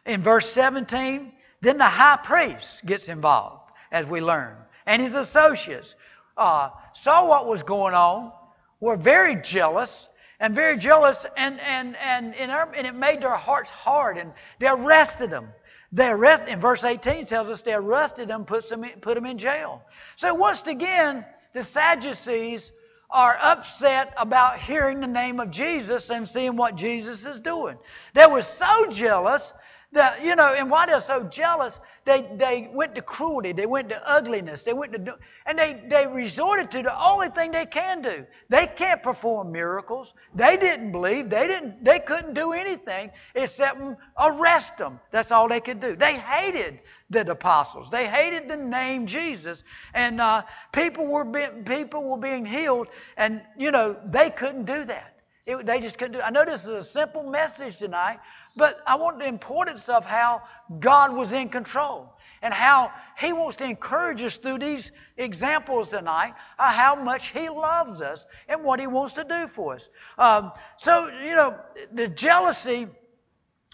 in 0.06 0.22
verse 0.22 0.48
17, 0.50 1.32
then 1.62 1.78
the 1.78 1.84
high 1.84 2.18
priest 2.22 2.86
gets 2.86 3.08
involved 3.08 3.72
as 3.90 4.06
we 4.06 4.20
learn 4.20 4.54
and 4.86 5.00
his 5.02 5.14
associates 5.14 5.94
uh, 6.36 6.70
saw 6.94 7.28
what 7.28 7.46
was 7.46 7.62
going 7.62 7.94
on, 7.94 8.32
were 8.80 8.96
very 8.96 9.36
jealous, 9.36 10.08
and 10.40 10.54
very 10.54 10.78
jealous, 10.78 11.26
and, 11.36 11.60
and, 11.60 11.96
and, 11.96 12.34
and 12.34 12.86
it 12.86 12.94
made 12.94 13.20
their 13.20 13.36
hearts 13.36 13.70
hard, 13.70 14.16
and 14.16 14.32
they 14.58 14.68
arrested 14.68 15.30
them. 15.30 15.48
They 15.92 16.08
arrested, 16.08 16.48
in 16.48 16.60
verse 16.60 16.84
18 16.84 17.26
tells 17.26 17.50
us 17.50 17.62
they 17.62 17.74
arrested 17.74 18.28
them, 18.28 18.44
put 18.44 18.68
them, 18.68 18.84
put 19.00 19.16
them 19.16 19.26
in 19.26 19.38
jail. 19.38 19.82
So 20.16 20.34
once 20.34 20.66
again, 20.66 21.24
the 21.52 21.62
Sadducees 21.62 22.72
are 23.10 23.36
upset 23.40 24.14
about 24.16 24.60
hearing 24.60 25.00
the 25.00 25.08
name 25.08 25.40
of 25.40 25.50
Jesus 25.50 26.10
and 26.10 26.28
seeing 26.28 26.56
what 26.56 26.76
Jesus 26.76 27.24
is 27.24 27.40
doing. 27.40 27.76
They 28.14 28.26
were 28.26 28.42
so 28.42 28.86
jealous 28.86 29.52
that, 29.92 30.24
you 30.24 30.36
know, 30.36 30.54
and 30.54 30.70
why 30.70 30.86
they're 30.86 31.00
so 31.00 31.24
jealous, 31.24 31.78
they, 32.04 32.28
they 32.36 32.70
went 32.72 32.94
to 32.94 33.02
cruelty, 33.02 33.52
they 33.52 33.66
went 33.66 33.90
to 33.90 34.10
ugliness, 34.10 34.62
they 34.62 34.72
went 34.72 34.92
to, 34.92 35.18
and 35.46 35.58
they, 35.58 35.82
they 35.88 36.06
resorted 36.06 36.70
to 36.70 36.82
the 36.82 36.98
only 36.98 37.28
thing 37.28 37.50
they 37.50 37.66
can 37.66 38.00
do. 38.00 38.24
They 38.48 38.66
can't 38.66 39.02
perform 39.02 39.52
miracles. 39.52 40.14
They 40.34 40.56
didn't 40.56 40.92
believe. 40.92 41.28
They 41.28 41.46
didn't, 41.46 41.84
they 41.84 42.00
couldn't 42.00 42.34
do 42.34 42.52
anything 42.52 43.10
except 43.34 43.80
arrest 44.18 44.78
them. 44.78 44.98
That's 45.10 45.30
all 45.30 45.48
they 45.48 45.60
could 45.60 45.80
do. 45.80 45.94
They 45.94 46.18
hated 46.18 46.80
the 47.10 47.30
apostles. 47.30 47.90
They 47.90 48.06
hated 48.06 48.48
the 48.48 48.56
name 48.56 49.06
Jesus, 49.06 49.62
and 49.92 50.20
uh, 50.20 50.42
people 50.72 51.06
were 51.06 51.24
being, 51.24 51.64
people 51.64 52.02
were 52.04 52.18
being 52.18 52.46
healed, 52.46 52.88
and 53.16 53.42
you 53.58 53.70
know 53.70 53.96
they 54.06 54.30
couldn't 54.30 54.64
do 54.64 54.84
that. 54.84 55.09
It, 55.50 55.66
they 55.66 55.80
just 55.80 55.98
couldn't 55.98 56.12
do. 56.12 56.18
It. 56.18 56.24
I 56.24 56.30
know 56.30 56.44
this 56.44 56.62
is 56.62 56.68
a 56.68 56.84
simple 56.84 57.22
message 57.22 57.78
tonight, 57.78 58.20
but 58.56 58.80
I 58.86 58.94
want 58.96 59.18
the 59.18 59.26
importance 59.26 59.88
of 59.88 60.04
how 60.04 60.42
God 60.78 61.12
was 61.12 61.32
in 61.32 61.48
control 61.48 62.12
and 62.42 62.54
how 62.54 62.92
He 63.18 63.32
wants 63.32 63.56
to 63.56 63.64
encourage 63.64 64.22
us 64.22 64.36
through 64.36 64.58
these 64.58 64.92
examples 65.16 65.88
tonight 65.90 66.34
of 66.58 66.72
how 66.72 66.94
much 66.94 67.32
He 67.32 67.48
loves 67.48 68.00
us 68.00 68.26
and 68.48 68.62
what 68.62 68.78
He 68.80 68.86
wants 68.86 69.14
to 69.14 69.24
do 69.24 69.48
for 69.48 69.74
us. 69.74 69.88
Um, 70.18 70.52
so, 70.76 71.08
you 71.08 71.34
know, 71.34 71.56
the 71.92 72.08
jealousy 72.08 72.86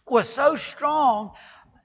was 0.08 0.28
so 0.28 0.54
strong. 0.56 1.32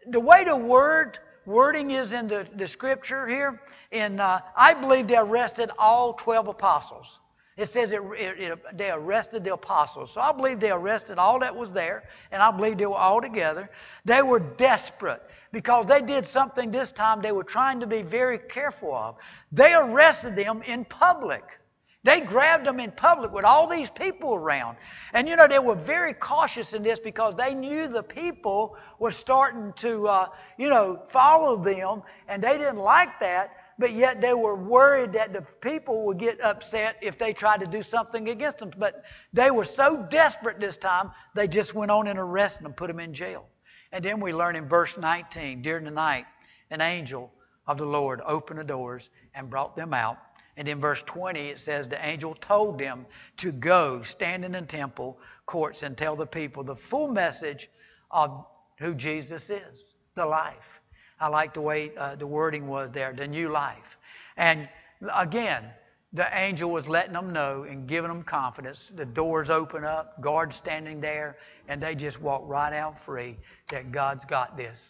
The 0.08 0.20
way 0.20 0.46
the 0.46 0.56
word 0.56 1.20
wording 1.46 1.92
is 1.92 2.13
in 2.13 2.28
the, 2.28 2.48
the 2.56 2.68
scripture 2.68 3.28
here, 3.28 3.62
in 3.92 4.20
uh, 4.20 4.39
I 4.56 4.74
believe 4.74 5.08
they 5.08 5.18
arrested 5.18 5.72
all 5.78 6.13
12 6.13 6.48
apostles. 6.48 7.20
It 7.58 7.70
says 7.70 7.92
it, 7.92 8.02
it, 8.18 8.40
it, 8.40 8.78
they 8.78 8.92
arrested 8.92 9.44
the 9.44 9.54
apostles. 9.54 10.12
So 10.14 10.22
I 10.22 10.32
believe 10.32 10.60
they 10.60 10.72
arrested 10.72 11.18
all 11.18 11.40
that 11.40 11.56
was 11.56 11.72
there, 11.72 12.04
and 12.32 12.42
I 12.42 12.50
believe 12.50 12.78
they 12.78 12.86
were 12.86 12.96
all 12.96 13.22
together. 13.22 13.70
They 14.06 14.22
were 14.22 14.40
desperate 14.40 15.22
because 15.52 15.86
they 15.86 16.02
did 16.02 16.26
something 16.26 16.72
this 16.72 16.92
time 16.94 17.22
they 17.22 17.34
were 17.34 17.44
trying 17.44 17.82
to 17.82 17.88
be 17.88 18.04
very 18.04 18.40
careful 18.40 18.96
of. 18.96 19.18
They 19.52 19.74
arrested 19.74 20.36
them 20.36 20.62
in 20.62 20.86
public. 20.86 21.44
They 22.04 22.22
grabbed 22.22 22.66
them 22.66 22.80
in 22.80 22.92
public 22.92 23.32
with 23.32 23.46
all 23.46 23.68
these 23.68 23.90
people 23.90 24.34
around. 24.34 24.78
And 25.14 25.28
you 25.28 25.36
know, 25.36 25.48
they 25.48 25.60
were 25.60 25.76
very 25.76 26.14
cautious 26.14 26.74
in 26.74 26.82
this 26.82 27.00
because 27.00 27.36
they 27.36 27.54
knew 27.54 27.88
the 27.88 28.02
people 28.02 28.76
were 28.98 29.12
starting 29.12 29.72
to, 29.78 30.08
uh, 30.08 30.28
you 30.58 30.70
know, 30.70 31.04
follow 31.10 31.58
them, 31.58 32.02
and 32.28 32.42
they 32.42 32.58
didn't 32.58 32.78
like 32.78 33.20
that 33.20 33.52
but 33.82 33.94
yet 33.94 34.22
they 34.22 34.36
were 34.36 34.56
worried 34.56 35.12
that 35.13 35.34
the 35.34 35.41
people 35.41 36.04
would 36.06 36.20
get 36.20 36.39
upset 36.39 36.98
if 37.02 37.17
they 37.17 37.34
tried 37.34 37.62
to 37.62 37.65
do 37.65 37.82
something 37.82 38.30
against 38.30 38.60
them. 38.60 38.72
But 38.78 39.04
they 39.34 39.50
were 39.50 39.65
so 39.65 40.06
desperate 40.10 40.60
this 40.60 40.78
time, 40.78 41.10
they 41.34 41.48
just 41.48 41.74
went 41.74 41.89
on 41.89 42.06
and 42.06 42.20
arrested 42.20 42.63
them, 42.63 42.74
put 42.74 42.88
them 42.88 43.00
in 43.00 43.12
jail. 43.12 43.48
And 43.91 44.06
then 44.06 44.20
we 44.20 44.34
learn 44.34 44.56
in 44.56 44.70
verse 44.70 45.00
19, 45.00 45.63
during 45.63 45.84
the 45.84 45.91
night, 45.91 46.26
an 46.70 46.80
angel 46.80 47.34
of 47.65 47.80
the 47.80 47.86
Lord 47.86 48.22
opened 48.24 48.60
the 48.60 48.63
doors 48.63 49.10
and 49.34 49.50
brought 49.50 49.76
them 49.76 49.96
out. 49.96 50.20
And 50.58 50.67
in 50.67 50.80
verse 50.80 51.02
20, 51.02 51.39
it 51.39 51.60
says 51.60 51.88
the 51.88 52.06
angel 52.06 52.36
told 52.36 52.78
them 52.78 53.08
to 53.38 53.52
go 53.52 54.04
stand 54.04 54.46
in 54.46 54.52
the 54.52 54.62
temple 54.62 55.17
courts 55.48 55.82
and 55.82 55.98
tell 55.98 56.15
the 56.15 56.28
people 56.28 56.63
the 56.63 56.76
full 56.76 57.08
message 57.08 57.67
of 58.12 58.46
who 58.78 58.94
Jesus 58.94 59.50
is, 59.50 59.86
the 60.13 60.26
life. 60.26 60.81
I 61.22 61.28
like 61.28 61.54
the 61.54 61.62
way 61.62 61.92
uh, 61.96 62.16
the 62.16 62.26
wording 62.26 62.68
was 62.68 62.90
there, 62.92 63.14
the 63.14 63.28
new 63.28 63.50
life. 63.50 63.98
And 64.38 64.68
again, 65.16 65.64
the 66.14 66.28
angel 66.38 66.72
was 66.72 66.90
letting 66.90 67.14
them 67.14 67.32
know 67.32 67.64
and 67.64 67.88
giving 67.88 68.10
them 68.10 68.24
confidence. 68.24 68.92
The 68.96 69.06
doors 69.06 69.50
open 69.50 69.86
up, 69.86 70.20
guards 70.20 70.56
standing 70.56 71.00
there, 71.00 71.38
and 71.70 71.82
they 71.82 71.96
just 71.96 72.20
walk 72.20 72.42
right 72.46 72.74
out 72.74 73.00
free 73.00 73.38
that 73.70 73.92
God's 73.92 74.26
got 74.26 74.58
this. 74.58 74.82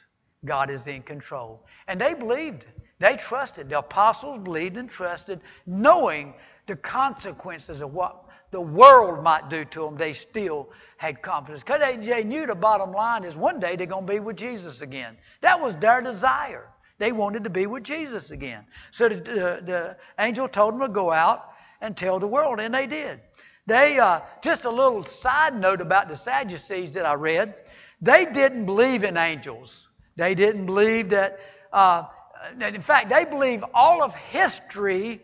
God 0.46 0.72
is 0.72 0.88
in 0.88 1.04
control. 1.04 1.63
And 1.88 2.00
they 2.02 2.13
believed. 2.13 2.65
They 3.00 3.17
trusted. 3.17 3.70
The 3.70 3.80
apostles 3.80 4.39
believed 4.41 4.78
and 4.78 4.89
trusted, 4.89 5.41
knowing 5.67 6.34
the 6.65 6.78
consequences 6.78 7.82
of 7.82 7.94
what 7.94 8.24
the 8.51 8.61
world 8.61 9.23
might 9.23 9.49
do 9.49 9.65
to 9.65 9.85
them, 9.85 9.97
they 9.97 10.13
still 10.13 10.69
had 10.97 11.21
confidence. 11.21 11.63
Because 11.63 11.79
they, 11.79 11.97
they 11.97 12.23
knew 12.23 12.45
the 12.45 12.53
bottom 12.53 12.91
line 12.91 13.23
is 13.23 13.35
one 13.35 13.59
day 13.59 13.75
they're 13.75 13.87
going 13.87 14.05
to 14.05 14.13
be 14.13 14.19
with 14.19 14.35
Jesus 14.35 14.81
again. 14.81 15.17
That 15.41 15.59
was 15.59 15.75
their 15.77 16.01
desire. 16.01 16.67
They 16.99 17.11
wanted 17.11 17.43
to 17.45 17.49
be 17.49 17.65
with 17.65 17.83
Jesus 17.83 18.29
again. 18.29 18.65
So 18.91 19.09
the, 19.09 19.15
the, 19.15 19.61
the 19.65 19.97
angel 20.19 20.47
told 20.47 20.75
them 20.75 20.81
to 20.81 20.89
go 20.89 21.11
out 21.11 21.53
and 21.79 21.97
tell 21.97 22.19
the 22.19 22.27
world, 22.27 22.59
and 22.59 22.73
they 22.75 22.85
did. 22.85 23.21
They, 23.65 23.97
uh, 23.97 24.19
just 24.43 24.65
a 24.65 24.69
little 24.69 25.03
side 25.03 25.59
note 25.59 25.81
about 25.81 26.09
the 26.09 26.15
Sadducees 26.15 26.93
that 26.93 27.05
I 27.05 27.13
read, 27.13 27.55
they 28.01 28.25
didn't 28.25 28.65
believe 28.65 29.03
in 29.03 29.17
angels. 29.17 29.87
They 30.15 30.35
didn't 30.35 30.65
believe 30.65 31.09
that, 31.09 31.39
uh, 31.71 32.05
in 32.59 32.81
fact, 32.81 33.09
they 33.09 33.25
believe 33.25 33.63
all 33.73 34.03
of 34.03 34.13
history 34.13 35.21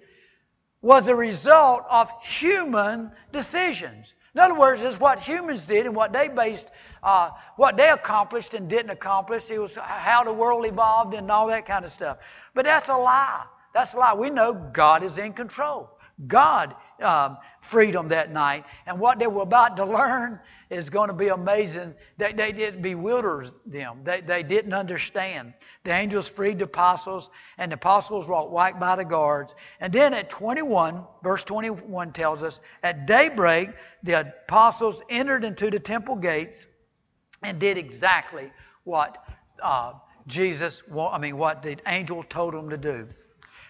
was 0.81 1.07
a 1.07 1.15
result 1.15 1.83
of 1.89 2.09
human 2.21 3.11
decisions. 3.31 4.13
In 4.35 4.41
other 4.41 4.53
words, 4.53 4.83
it's 4.83 4.99
what 4.99 5.19
humans 5.19 5.65
did 5.65 5.87
and 5.87 5.95
what 5.95 6.13
they 6.13 6.27
based, 6.27 6.69
uh, 7.01 7.31
what 7.55 7.75
they 7.75 7.89
accomplished 7.89 8.53
and 8.53 8.69
didn't 8.69 8.91
accomplish. 8.91 9.49
It 9.49 9.59
was 9.59 9.75
how 9.75 10.23
the 10.23 10.33
world 10.33 10.65
evolved 10.65 11.15
and 11.15 11.31
all 11.31 11.47
that 11.47 11.65
kind 11.65 11.83
of 11.83 11.91
stuff. 11.91 12.17
But 12.53 12.65
that's 12.65 12.89
a 12.89 12.95
lie. 12.95 13.45
That's 13.73 13.93
a 13.95 13.97
lie. 13.97 14.13
We 14.13 14.29
know 14.29 14.53
God 14.53 15.01
is 15.01 15.17
in 15.17 15.33
control. 15.33 15.89
God 16.27 16.75
um, 17.01 17.37
freed 17.61 17.93
them 17.93 18.07
that 18.09 18.31
night. 18.31 18.65
And 18.85 18.99
what 18.99 19.19
they 19.19 19.27
were 19.27 19.43
about 19.43 19.77
to 19.77 19.85
learn 19.85 20.39
is 20.69 20.89
going 20.89 21.07
to 21.07 21.13
be 21.13 21.29
amazing. 21.29 21.93
They, 22.17 22.33
they 22.33 22.51
didn't 22.51 22.81
bewilder 22.81 23.45
them. 23.65 24.01
They, 24.03 24.21
they 24.21 24.43
didn't 24.43 24.73
understand. 24.73 25.53
The 25.83 25.91
angels 25.91 26.27
freed 26.27 26.59
the 26.59 26.65
apostles, 26.65 27.29
and 27.57 27.71
the 27.71 27.75
apostles 27.75 28.27
were 28.27 28.43
whacked 28.49 28.79
by 28.79 28.95
the 28.95 29.05
guards. 29.05 29.55
And 29.79 29.93
then 29.93 30.13
at 30.13 30.29
21, 30.29 31.03
verse 31.23 31.43
21 31.43 32.13
tells 32.13 32.43
us, 32.43 32.59
at 32.83 33.07
daybreak, 33.07 33.69
the 34.03 34.21
apostles 34.21 35.01
entered 35.09 35.43
into 35.43 35.69
the 35.69 35.79
temple 35.79 36.15
gates 36.15 36.67
and 37.43 37.59
did 37.59 37.77
exactly 37.77 38.51
what 38.83 39.23
uh, 39.61 39.93
Jesus, 40.27 40.83
I 40.93 41.17
mean, 41.17 41.37
what 41.37 41.61
the 41.61 41.77
angel 41.87 42.23
told 42.23 42.53
them 42.53 42.69
to 42.69 42.77
do. 42.77 43.07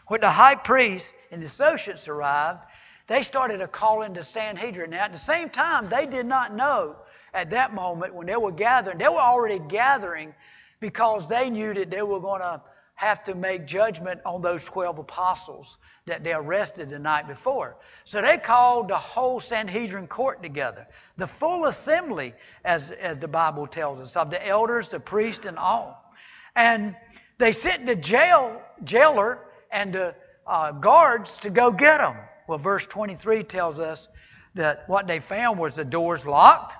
When 0.07 0.21
the 0.21 0.31
high 0.31 0.55
priest 0.55 1.15
and 1.31 1.41
the 1.41 1.47
associates 1.47 2.07
arrived, 2.07 2.59
they 3.07 3.23
started 3.23 3.61
a 3.61 3.67
call 3.67 4.01
into 4.03 4.23
Sanhedrin. 4.23 4.91
Now, 4.91 5.05
at 5.05 5.13
the 5.13 5.19
same 5.19 5.49
time, 5.49 5.89
they 5.89 6.05
did 6.05 6.25
not 6.25 6.53
know 6.53 6.95
at 7.33 7.49
that 7.51 7.73
moment 7.73 8.13
when 8.13 8.27
they 8.27 8.35
were 8.35 8.51
gathering, 8.51 8.97
they 8.97 9.07
were 9.07 9.19
already 9.19 9.59
gathering 9.59 10.33
because 10.79 11.27
they 11.27 11.49
knew 11.49 11.73
that 11.73 11.89
they 11.89 12.01
were 12.01 12.19
going 12.19 12.41
to 12.41 12.61
have 12.95 13.23
to 13.23 13.35
make 13.35 13.67
judgment 13.67 14.19
on 14.25 14.41
those 14.41 14.63
12 14.63 14.97
apostles 14.99 15.77
that 16.07 16.23
they 16.23 16.33
arrested 16.33 16.89
the 16.89 16.97
night 16.97 17.27
before. 17.27 17.77
So 18.05 18.21
they 18.21 18.39
called 18.39 18.87
the 18.87 18.97
whole 18.97 19.39
Sanhedrin 19.39 20.07
court 20.07 20.41
together, 20.41 20.87
the 21.15 21.27
full 21.27 21.65
assembly, 21.65 22.33
as, 22.65 22.89
as 22.99 23.19
the 23.19 23.27
Bible 23.27 23.67
tells 23.67 23.99
us, 23.99 24.15
of 24.15 24.31
the 24.31 24.45
elders, 24.45 24.89
the 24.89 24.99
priests, 24.99 25.45
and 25.45 25.57
all. 25.57 26.11
And 26.55 26.95
they 27.37 27.53
sent 27.53 27.85
the 27.85 27.95
jail, 27.95 28.61
jailer 28.83 29.41
and 29.71 29.93
the 29.93 30.15
uh, 30.47 30.71
guards 30.71 31.37
to 31.39 31.51
go 31.51 31.71
get 31.71 31.99
them. 31.99 32.15
Well, 32.47 32.57
verse 32.57 32.85
23 32.87 33.43
tells 33.43 33.79
us 33.79 34.07
that 34.55 34.87
what 34.87 35.05
they 35.05 35.19
found 35.19 35.59
was 35.59 35.75
the 35.75 35.85
doors 35.85 36.25
locked, 36.25 36.75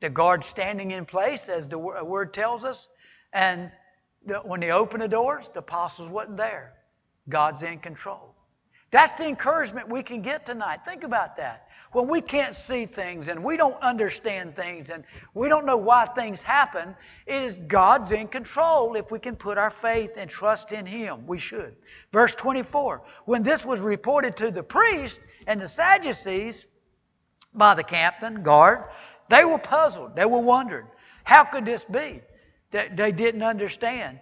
the 0.00 0.10
guards 0.10 0.46
standing 0.46 0.90
in 0.90 1.04
place, 1.04 1.48
as 1.48 1.68
the 1.68 1.78
word 1.78 2.32
tells 2.32 2.64
us, 2.64 2.88
and 3.32 3.70
when 4.44 4.60
they 4.60 4.70
opened 4.70 5.02
the 5.02 5.08
doors, 5.08 5.48
the 5.52 5.60
apostles 5.60 6.10
wasn't 6.10 6.36
there. 6.36 6.72
God's 7.28 7.62
in 7.62 7.78
control. 7.78 8.34
That's 8.90 9.12
the 9.12 9.26
encouragement 9.26 9.88
we 9.88 10.02
can 10.02 10.22
get 10.22 10.46
tonight. 10.46 10.80
Think 10.84 11.04
about 11.04 11.36
that. 11.36 11.68
When 11.92 12.06
we 12.06 12.20
can't 12.20 12.54
see 12.54 12.84
things 12.84 13.28
and 13.28 13.42
we 13.42 13.56
don't 13.56 13.80
understand 13.82 14.54
things 14.54 14.90
and 14.90 15.04
we 15.32 15.48
don't 15.48 15.64
know 15.64 15.76
why 15.76 16.06
things 16.06 16.42
happen, 16.42 16.94
it 17.26 17.42
is 17.42 17.58
God's 17.66 18.12
in 18.12 18.28
control 18.28 18.94
if 18.94 19.10
we 19.10 19.18
can 19.18 19.36
put 19.36 19.56
our 19.56 19.70
faith 19.70 20.12
and 20.16 20.28
trust 20.28 20.72
in 20.72 20.84
Him. 20.84 21.26
We 21.26 21.38
should. 21.38 21.76
Verse 22.12 22.34
24 22.34 23.02
When 23.24 23.42
this 23.42 23.64
was 23.64 23.80
reported 23.80 24.36
to 24.38 24.50
the 24.50 24.62
priest 24.62 25.20
and 25.46 25.60
the 25.60 25.68
Sadducees 25.68 26.66
by 27.54 27.74
the 27.74 27.84
captain, 27.84 28.42
guard, 28.42 28.84
they 29.28 29.44
were 29.44 29.58
puzzled. 29.58 30.14
They 30.14 30.26
were 30.26 30.40
wondering, 30.40 30.86
how 31.24 31.44
could 31.44 31.64
this 31.64 31.84
be? 31.84 32.22
That 32.70 32.96
they 32.96 33.12
didn't 33.12 33.42
understand. 33.42 34.20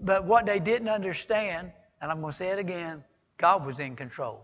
But 0.00 0.24
what 0.24 0.46
they 0.46 0.58
didn't 0.58 0.88
understand, 0.88 1.72
and 2.00 2.10
I'm 2.10 2.20
going 2.20 2.32
to 2.32 2.36
say 2.36 2.48
it 2.48 2.58
again, 2.58 3.02
God 3.38 3.66
was 3.66 3.80
in 3.80 3.96
control. 3.96 4.40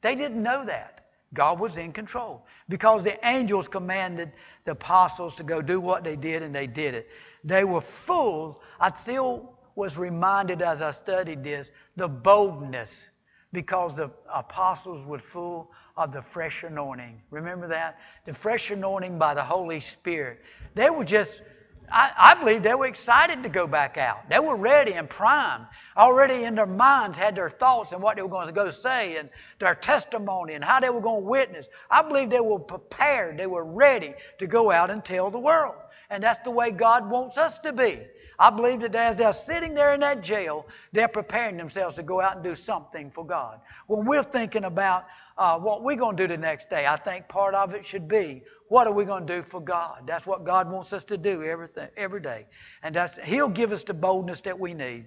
They 0.00 0.14
didn't 0.14 0.42
know 0.42 0.64
that. 0.64 1.06
God 1.32 1.58
was 1.58 1.76
in 1.76 1.92
control 1.92 2.46
because 2.68 3.02
the 3.02 3.26
angels 3.26 3.66
commanded 3.66 4.32
the 4.64 4.72
apostles 4.72 5.34
to 5.36 5.42
go 5.42 5.60
do 5.60 5.80
what 5.80 6.04
they 6.04 6.14
did, 6.14 6.42
and 6.42 6.54
they 6.54 6.66
did 6.66 6.94
it. 6.94 7.08
They 7.42 7.64
were 7.64 7.80
full. 7.80 8.62
I 8.80 8.92
still 8.96 9.52
was 9.74 9.98
reminded 9.98 10.62
as 10.62 10.80
I 10.80 10.92
studied 10.92 11.42
this 11.42 11.70
the 11.96 12.08
boldness 12.08 13.08
because 13.52 13.96
the 13.96 14.10
apostles 14.32 15.04
were 15.06 15.18
full 15.18 15.70
of 15.96 16.12
the 16.12 16.22
fresh 16.22 16.64
anointing. 16.64 17.20
Remember 17.30 17.66
that? 17.68 17.98
The 18.24 18.34
fresh 18.34 18.70
anointing 18.70 19.18
by 19.18 19.34
the 19.34 19.42
Holy 19.42 19.80
Spirit. 19.80 20.40
They 20.74 20.90
were 20.90 21.04
just 21.04 21.42
I, 21.90 22.10
I, 22.16 22.34
believe 22.34 22.62
they 22.62 22.74
were 22.74 22.86
excited 22.86 23.42
to 23.42 23.48
go 23.48 23.66
back 23.66 23.98
out. 23.98 24.28
They 24.28 24.38
were 24.38 24.56
ready 24.56 24.94
and 24.94 25.08
primed. 25.08 25.66
Already 25.96 26.44
in 26.44 26.54
their 26.54 26.66
minds 26.66 27.16
had 27.16 27.36
their 27.36 27.50
thoughts 27.50 27.92
and 27.92 28.02
what 28.02 28.16
they 28.16 28.22
were 28.22 28.28
going 28.28 28.46
to 28.46 28.52
go 28.52 28.70
say 28.70 29.16
and 29.16 29.28
their 29.58 29.74
testimony 29.74 30.54
and 30.54 30.64
how 30.64 30.80
they 30.80 30.90
were 30.90 31.00
going 31.00 31.22
to 31.22 31.28
witness. 31.28 31.68
I 31.90 32.02
believe 32.02 32.30
they 32.30 32.40
were 32.40 32.58
prepared. 32.58 33.38
They 33.38 33.46
were 33.46 33.64
ready 33.64 34.14
to 34.38 34.46
go 34.46 34.70
out 34.70 34.90
and 34.90 35.04
tell 35.04 35.30
the 35.30 35.38
world. 35.38 35.74
And 36.10 36.22
that's 36.22 36.42
the 36.44 36.50
way 36.50 36.70
God 36.70 37.08
wants 37.08 37.38
us 37.38 37.58
to 37.60 37.72
be. 37.72 38.00
I 38.38 38.50
believe 38.50 38.80
that 38.80 38.94
as 38.94 39.16
they're 39.16 39.32
sitting 39.32 39.74
there 39.74 39.94
in 39.94 40.00
that 40.00 40.22
jail, 40.22 40.66
they're 40.92 41.08
preparing 41.08 41.56
themselves 41.56 41.96
to 41.96 42.02
go 42.02 42.20
out 42.20 42.36
and 42.36 42.44
do 42.44 42.54
something 42.54 43.10
for 43.10 43.24
God. 43.24 43.60
When 43.86 44.04
we're 44.04 44.22
thinking 44.22 44.64
about 44.64 45.06
uh, 45.38 45.58
what 45.58 45.82
we're 45.82 45.96
going 45.96 46.16
to 46.16 46.26
do 46.26 46.28
the 46.28 46.38
next 46.38 46.70
day, 46.70 46.86
I 46.86 46.96
think 46.96 47.28
part 47.28 47.54
of 47.54 47.74
it 47.74 47.86
should 47.86 48.08
be 48.08 48.42
what 48.68 48.86
are 48.86 48.92
we 48.92 49.04
going 49.04 49.26
to 49.26 49.36
do 49.36 49.42
for 49.42 49.60
God? 49.60 50.02
That's 50.06 50.26
what 50.26 50.44
God 50.44 50.70
wants 50.70 50.92
us 50.92 51.04
to 51.04 51.16
do 51.16 51.42
everything, 51.44 51.88
every 51.96 52.20
day. 52.20 52.46
And 52.82 52.94
that's, 52.94 53.18
He'll 53.22 53.48
give 53.48 53.72
us 53.72 53.82
the 53.82 53.94
boldness 53.94 54.40
that 54.42 54.58
we 54.58 54.74
need. 54.74 55.06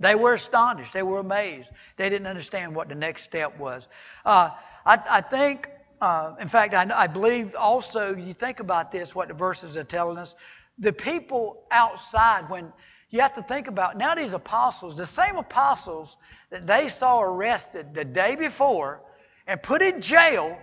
They 0.00 0.14
were 0.14 0.34
astonished. 0.34 0.92
They 0.92 1.02
were 1.02 1.20
amazed. 1.20 1.68
They 1.96 2.08
didn't 2.08 2.26
understand 2.26 2.74
what 2.74 2.88
the 2.88 2.94
next 2.94 3.22
step 3.22 3.58
was. 3.58 3.88
Uh, 4.24 4.50
I, 4.84 4.98
I, 5.08 5.20
think, 5.20 5.68
uh, 6.00 6.34
in 6.40 6.48
fact, 6.48 6.74
I, 6.74 6.88
I 6.92 7.06
believe 7.06 7.54
also, 7.54 8.14
you 8.16 8.32
think 8.32 8.58
about 8.60 8.90
this, 8.90 9.14
what 9.14 9.28
the 9.28 9.34
verses 9.34 9.76
are 9.76 9.84
telling 9.84 10.18
us. 10.18 10.34
The 10.78 10.92
people 10.92 11.64
outside, 11.70 12.48
when 12.48 12.72
you 13.10 13.20
have 13.20 13.34
to 13.34 13.42
think 13.42 13.68
about 13.68 13.96
now 13.96 14.14
these 14.14 14.32
apostles, 14.32 14.96
the 14.96 15.06
same 15.06 15.36
apostles 15.36 16.16
that 16.50 16.66
they 16.66 16.88
saw 16.88 17.20
arrested 17.20 17.94
the 17.94 18.04
day 18.04 18.36
before 18.36 19.02
and 19.46 19.62
put 19.62 19.82
in 19.82 20.00
jail 20.00 20.58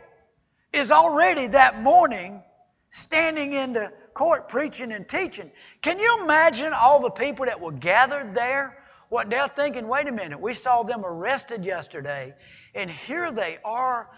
is 0.73 0.91
already 0.91 1.47
that 1.47 1.81
morning 1.81 2.41
standing 2.89 3.53
in 3.53 3.73
the 3.73 3.91
court 4.13 4.49
preaching 4.49 4.91
and 4.91 5.07
teaching. 5.07 5.51
Can 5.81 5.99
you 5.99 6.23
imagine 6.23 6.73
all 6.73 6.99
the 6.99 7.09
people 7.09 7.45
that 7.45 7.59
were 7.59 7.71
gathered 7.71 8.33
there? 8.33 8.83
What 9.09 9.29
they're 9.29 9.47
thinking, 9.47 9.87
wait 9.87 10.07
a 10.07 10.11
minute, 10.11 10.39
we 10.39 10.53
saw 10.53 10.83
them 10.83 11.03
arrested 11.03 11.65
yesterday, 11.65 12.33
and 12.75 12.89
here 12.89 13.31
they 13.31 13.57
are. 13.65 14.09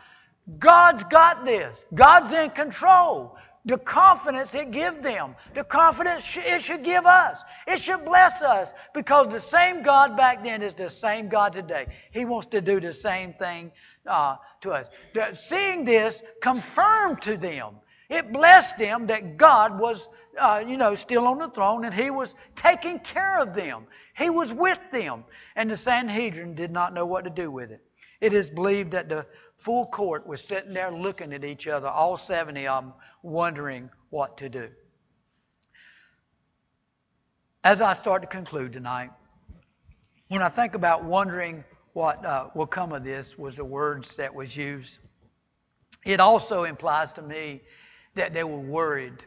God's 0.58 1.04
got 1.06 1.46
this. 1.46 1.86
God's 1.94 2.34
in 2.34 2.50
control. 2.50 3.38
The 3.66 3.78
confidence 3.78 4.56
it 4.56 4.72
gives 4.72 5.02
them, 5.02 5.36
the 5.54 5.64
confidence 5.64 6.26
it 6.36 6.64
should 6.64 6.84
give 6.84 7.06
us. 7.06 7.44
It 7.68 7.80
should 7.80 8.04
bless 8.04 8.42
us 8.42 8.74
because 8.94 9.28
the 9.28 9.40
same 9.40 9.84
God 9.84 10.18
back 10.18 10.44
then 10.44 10.64
is 10.64 10.74
the 10.74 10.90
same 10.90 11.30
God 11.30 11.54
today. 11.54 11.86
He 12.12 12.26
wants 12.26 12.48
to 12.48 12.62
do 12.62 12.80
the 12.80 12.94
same 12.94 13.34
thing 13.34 13.72
uh, 14.08 14.38
to 14.62 14.72
us. 14.72 14.88
Seeing 15.34 15.86
this 15.86 16.24
confirmed 16.42 17.22
to 17.22 17.38
them. 17.38 17.76
It 18.10 18.34
blessed 18.34 18.78
them 18.78 19.08
that 19.08 19.38
God 19.38 19.80
was, 19.80 20.10
uh, 20.38 20.64
you 20.68 20.78
know, 20.78 20.96
still 20.96 21.28
on 21.28 21.38
the 21.38 21.48
throne 21.48 21.86
and 21.86 21.94
He 21.94 22.10
was 22.10 22.36
taking 22.56 23.00
care 23.00 23.40
of 23.40 23.54
them. 23.54 23.86
He 24.18 24.30
was 24.30 24.52
with 24.52 24.82
them. 24.92 25.24
And 25.56 25.70
the 25.70 25.78
Sanhedrin 25.78 26.56
did 26.56 26.72
not 26.72 26.94
know 26.94 27.06
what 27.06 27.24
to 27.26 27.30
do 27.30 27.52
with 27.52 27.72
it. 27.72 27.82
It 28.20 28.34
is 28.34 28.50
believed 28.50 28.92
that 28.92 29.08
the 29.08 29.26
full 29.58 29.86
court 29.88 30.28
was 30.28 30.44
sitting 30.44 30.74
there 30.74 30.92
looking 30.92 31.34
at 31.34 31.44
each 31.44 31.68
other, 31.68 31.88
all 31.88 32.18
70 32.18 32.68
of 32.68 32.84
them, 32.84 32.94
wondering 33.24 33.90
what 34.10 34.38
to 34.38 34.50
do. 34.50 34.70
As 37.64 37.82
I 37.82 37.94
start 37.94 38.22
to 38.24 38.28
conclude 38.28 38.74
tonight, 38.74 39.12
when 40.30 40.42
I 40.42 40.50
think 40.50 40.74
about 40.74 41.04
wondering 41.04 41.64
what 41.94 42.24
uh, 42.26 42.48
will 42.56 42.68
come 42.68 42.94
of 42.94 43.04
this 43.04 43.38
was 43.38 43.56
the 43.56 43.66
words 43.66 44.16
that 44.16 44.34
was 44.34 44.56
used. 44.56 45.00
It 46.06 46.20
also 46.20 46.64
implies 46.64 47.14
to 47.14 47.22
me 47.22 47.62
that 48.16 48.34
they 48.34 48.44
were 48.44 48.60
worried. 48.60 49.26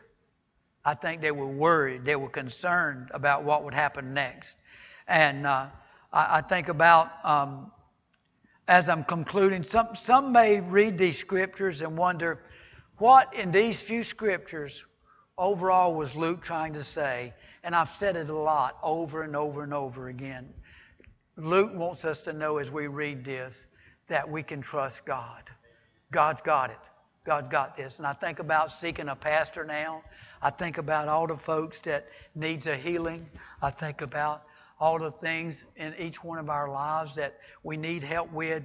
I 0.85 0.95
think 0.95 1.21
they 1.21 1.31
were 1.31 1.47
worried. 1.47 2.05
They 2.05 2.17
were 2.17 2.29
concerned 2.29 3.11
about 3.13 3.45
what 3.45 3.65
would 3.65 3.75
happen 3.75 4.15
next. 4.15 4.57
And 5.09 5.47
uh, 5.47 5.67
I, 6.13 6.39
I, 6.39 6.41
think 6.41 6.69
about, 6.69 7.11
um, 7.25 7.71
as 8.69 8.89
I'm 8.89 9.05
concluding, 9.05 9.63
some, 9.63 9.95
some 9.95 10.33
may 10.33 10.61
read 10.61 10.97
these 10.97 11.19
scriptures 11.19 11.83
and 11.83 11.97
wonder 11.97 12.41
what 12.99 13.35
in 13.35 13.51
these 13.51 13.81
few 13.81 14.05
scriptures 14.05 14.85
overall 15.37 15.95
was 15.95 16.15
Luke 16.15 16.43
trying 16.43 16.73
to 16.75 16.85
say. 16.85 17.33
And 17.63 17.75
I've 17.75 17.91
said 17.91 18.17
it 18.17 18.29
a 18.29 18.37
lot 18.37 18.79
over 18.83 19.23
and 19.23 19.35
over 19.35 19.63
and 19.63 19.73
over 19.73 20.09
again. 20.09 20.49
Luke 21.37 21.75
wants 21.75 22.05
us 22.05 22.21
to 22.23 22.33
know 22.33 22.59
as 22.59 22.71
we 22.71 22.87
read 22.87 23.25
this 23.25 23.67
that 24.07 24.29
we 24.29 24.43
can 24.43 24.61
trust 24.61 25.05
God. 25.05 25.43
God's 26.11 26.43
got 26.43 26.71
it. 26.71 26.79
God's 27.25 27.49
got 27.49 27.77
this. 27.77 27.99
And 27.99 28.07
I 28.07 28.13
think 28.13 28.39
about 28.39 28.71
seeking 28.71 29.09
a 29.09 29.17
pastor 29.17 29.65
now. 29.65 30.03
I 30.43 30.51
think 30.51 30.77
about 30.77 31.09
all 31.09 31.27
the 31.27 31.37
folks 31.37 31.81
that 31.81 32.07
needs 32.35 32.67
a 32.67 32.77
healing. 32.77 33.27
I 33.63 33.71
think 33.71 34.03
about 34.03 34.45
all 34.79 34.99
the 34.99 35.11
things 35.11 35.65
in 35.77 35.95
each 35.99 36.23
one 36.23 36.39
of 36.39 36.51
our 36.51 36.69
lives 36.71 37.15
that 37.15 37.39
we 37.63 37.79
need 37.79 38.03
help 38.03 38.31
with. 38.31 38.63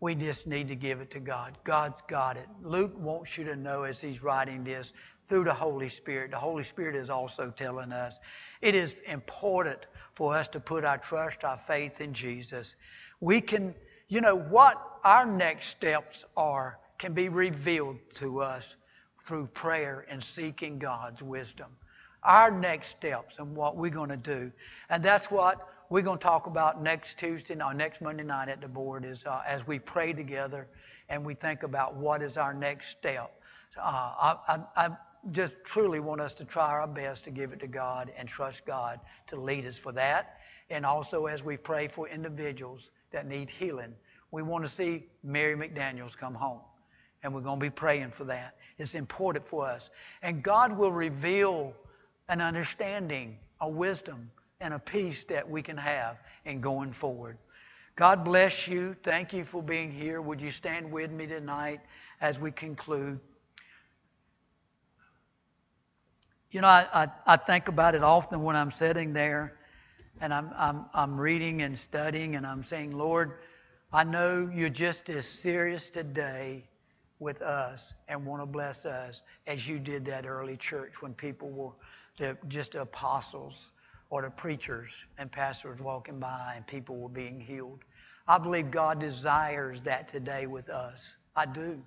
We 0.00 0.14
just 0.14 0.46
need 0.46 0.68
to 0.68 0.76
give 0.76 1.00
it 1.00 1.10
to 1.12 1.20
God. 1.20 1.58
God's 1.64 2.02
got 2.08 2.36
it. 2.36 2.48
Luke 2.62 2.92
wants 2.96 3.36
you 3.36 3.44
to 3.44 3.56
know 3.56 3.82
as 3.82 4.00
he's 4.00 4.22
writing 4.22 4.62
this 4.62 4.92
through 5.28 5.44
the 5.44 5.54
Holy 5.54 5.88
Spirit. 5.88 6.30
The 6.30 6.38
Holy 6.38 6.62
Spirit 6.64 6.94
is 6.94 7.10
also 7.10 7.52
telling 7.56 7.92
us 7.92 8.18
it 8.62 8.74
is 8.74 8.94
important 9.06 9.86
for 10.14 10.34
us 10.34 10.48
to 10.48 10.60
put 10.60 10.84
our 10.84 10.98
trust, 10.98 11.44
our 11.44 11.58
faith 11.58 12.00
in 12.00 12.12
Jesus. 12.12 12.76
We 13.20 13.40
can 13.40 13.74
you 14.08 14.22
know, 14.22 14.36
what 14.36 14.82
our 15.04 15.26
next 15.26 15.68
steps 15.68 16.24
are 16.36 16.78
can 16.98 17.12
be 17.12 17.28
revealed 17.28 17.98
to 18.14 18.40
us 18.40 18.76
through 19.22 19.46
prayer 19.48 20.06
and 20.08 20.24
seeking 20.24 20.78
God's 20.78 21.22
wisdom. 21.22 21.68
Our 22.22 22.50
next 22.50 22.88
steps 22.88 23.38
and 23.38 23.54
what 23.54 23.76
we're 23.76 23.90
going 23.90 24.08
to 24.08 24.16
do. 24.16 24.50
And 24.88 25.02
that's 25.02 25.30
what 25.30 25.68
we're 25.90 26.02
going 26.02 26.18
to 26.18 26.22
talk 26.22 26.46
about 26.46 26.82
next 26.82 27.18
Tuesday, 27.18 27.54
no, 27.54 27.70
next 27.70 28.00
Monday 28.00 28.24
night 28.24 28.48
at 28.48 28.60
the 28.60 28.68
board 28.68 29.04
is 29.04 29.24
uh, 29.24 29.42
as 29.46 29.66
we 29.66 29.78
pray 29.78 30.12
together 30.12 30.66
and 31.08 31.24
we 31.24 31.34
think 31.34 31.62
about 31.62 31.96
what 31.96 32.22
is 32.22 32.36
our 32.36 32.52
next 32.52 32.90
step. 32.90 33.40
Uh, 33.76 33.80
I, 33.82 34.36
I, 34.48 34.86
I 34.86 34.90
just 35.30 35.54
truly 35.64 36.00
want 36.00 36.20
us 36.20 36.34
to 36.34 36.44
try 36.44 36.70
our 36.70 36.86
best 36.86 37.24
to 37.24 37.30
give 37.30 37.52
it 37.52 37.60
to 37.60 37.66
God 37.66 38.12
and 38.16 38.28
trust 38.28 38.66
God 38.66 39.00
to 39.28 39.36
lead 39.36 39.66
us 39.66 39.78
for 39.78 39.92
that. 39.92 40.40
And 40.70 40.84
also 40.84 41.26
as 41.26 41.42
we 41.42 41.56
pray 41.56 41.88
for 41.88 42.06
individuals 42.08 42.90
that 43.10 43.26
need 43.26 43.48
healing, 43.48 43.94
we 44.30 44.42
want 44.42 44.64
to 44.64 44.70
see 44.70 45.06
Mary 45.24 45.56
McDaniels 45.56 46.16
come 46.16 46.34
home. 46.34 46.60
And 47.22 47.34
we're 47.34 47.40
going 47.40 47.58
to 47.58 47.64
be 47.64 47.70
praying 47.70 48.10
for 48.10 48.24
that. 48.24 48.56
It's 48.76 48.94
important 48.94 49.46
for 49.48 49.66
us. 49.66 49.90
And 50.22 50.42
God 50.42 50.76
will 50.76 50.92
reveal 50.92 51.72
an 52.28 52.40
understanding, 52.40 53.38
a 53.60 53.68
wisdom, 53.68 54.30
and 54.60 54.74
a 54.74 54.78
peace 54.78 55.24
that 55.24 55.48
we 55.48 55.62
can 55.62 55.76
have 55.76 56.18
in 56.44 56.60
going 56.60 56.92
forward. 56.92 57.38
God 57.96 58.24
bless 58.24 58.66
you. 58.66 58.96
Thank 59.02 59.32
you 59.32 59.44
for 59.44 59.62
being 59.62 59.90
here. 59.90 60.20
Would 60.20 60.40
you 60.40 60.50
stand 60.50 60.90
with 60.90 61.10
me 61.10 61.26
tonight 61.26 61.80
as 62.20 62.38
we 62.38 62.50
conclude? 62.50 63.20
You 66.50 66.60
know, 66.60 66.68
I, 66.68 66.86
I, 66.92 67.08
I, 67.26 67.36
think 67.36 67.68
about 67.68 67.94
it 67.94 68.02
often 68.02 68.42
when 68.42 68.56
I'm 68.56 68.70
sitting 68.70 69.12
there 69.12 69.58
and 70.20 70.32
I'm, 70.32 70.50
I'm, 70.56 70.86
I'm 70.94 71.20
reading 71.20 71.62
and 71.62 71.78
studying 71.78 72.36
and 72.36 72.46
I'm 72.46 72.64
saying, 72.64 72.96
Lord, 72.96 73.34
I 73.92 74.04
know 74.04 74.50
you're 74.52 74.70
just 74.70 75.10
as 75.10 75.26
serious 75.26 75.90
today 75.90 76.64
with 77.18 77.42
us 77.42 77.92
and 78.08 78.24
want 78.24 78.42
to 78.42 78.46
bless 78.46 78.86
us 78.86 79.22
as 79.46 79.68
you 79.68 79.78
did 79.78 80.04
that 80.06 80.24
early 80.26 80.56
church 80.56 81.02
when 81.02 81.12
people 81.14 81.50
were 81.50 82.36
just 82.48 82.74
apostles 82.74 83.72
or 84.10 84.22
the 84.22 84.30
preachers 84.30 84.90
and 85.18 85.30
pastors 85.30 85.80
walking 85.80 86.18
by 86.18 86.54
and 86.56 86.66
people 86.66 86.96
were 86.96 87.08
being 87.08 87.40
healed. 87.40 87.80
I 88.26 88.38
believe 88.38 88.70
God 88.70 89.00
desires 89.00 89.82
that 89.82 90.08
today 90.08 90.46
with 90.46 90.68
us. 90.68 91.16
I 91.36 91.46
do. 91.46 91.82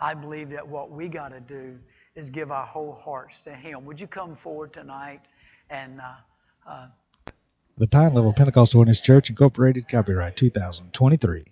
I 0.00 0.14
believe 0.14 0.50
that 0.50 0.66
what 0.66 0.90
we 0.90 1.08
got 1.08 1.28
to 1.28 1.40
do 1.40 1.78
is 2.14 2.30
give 2.30 2.50
our 2.50 2.66
whole 2.66 2.92
hearts 2.92 3.40
to 3.40 3.54
Him. 3.54 3.84
Would 3.84 4.00
you 4.00 4.06
come 4.06 4.34
forward 4.34 4.72
tonight 4.72 5.20
and. 5.70 6.00
Uh, 6.00 6.14
uh, 6.66 6.86
the 7.76 7.88
Pine 7.88 8.14
Level 8.14 8.32
Pentecostal 8.32 8.78
Holiness 8.78 9.00
Church 9.00 9.30
Incorporated, 9.30 9.88
copyright 9.88 10.36
2023. 10.36 11.42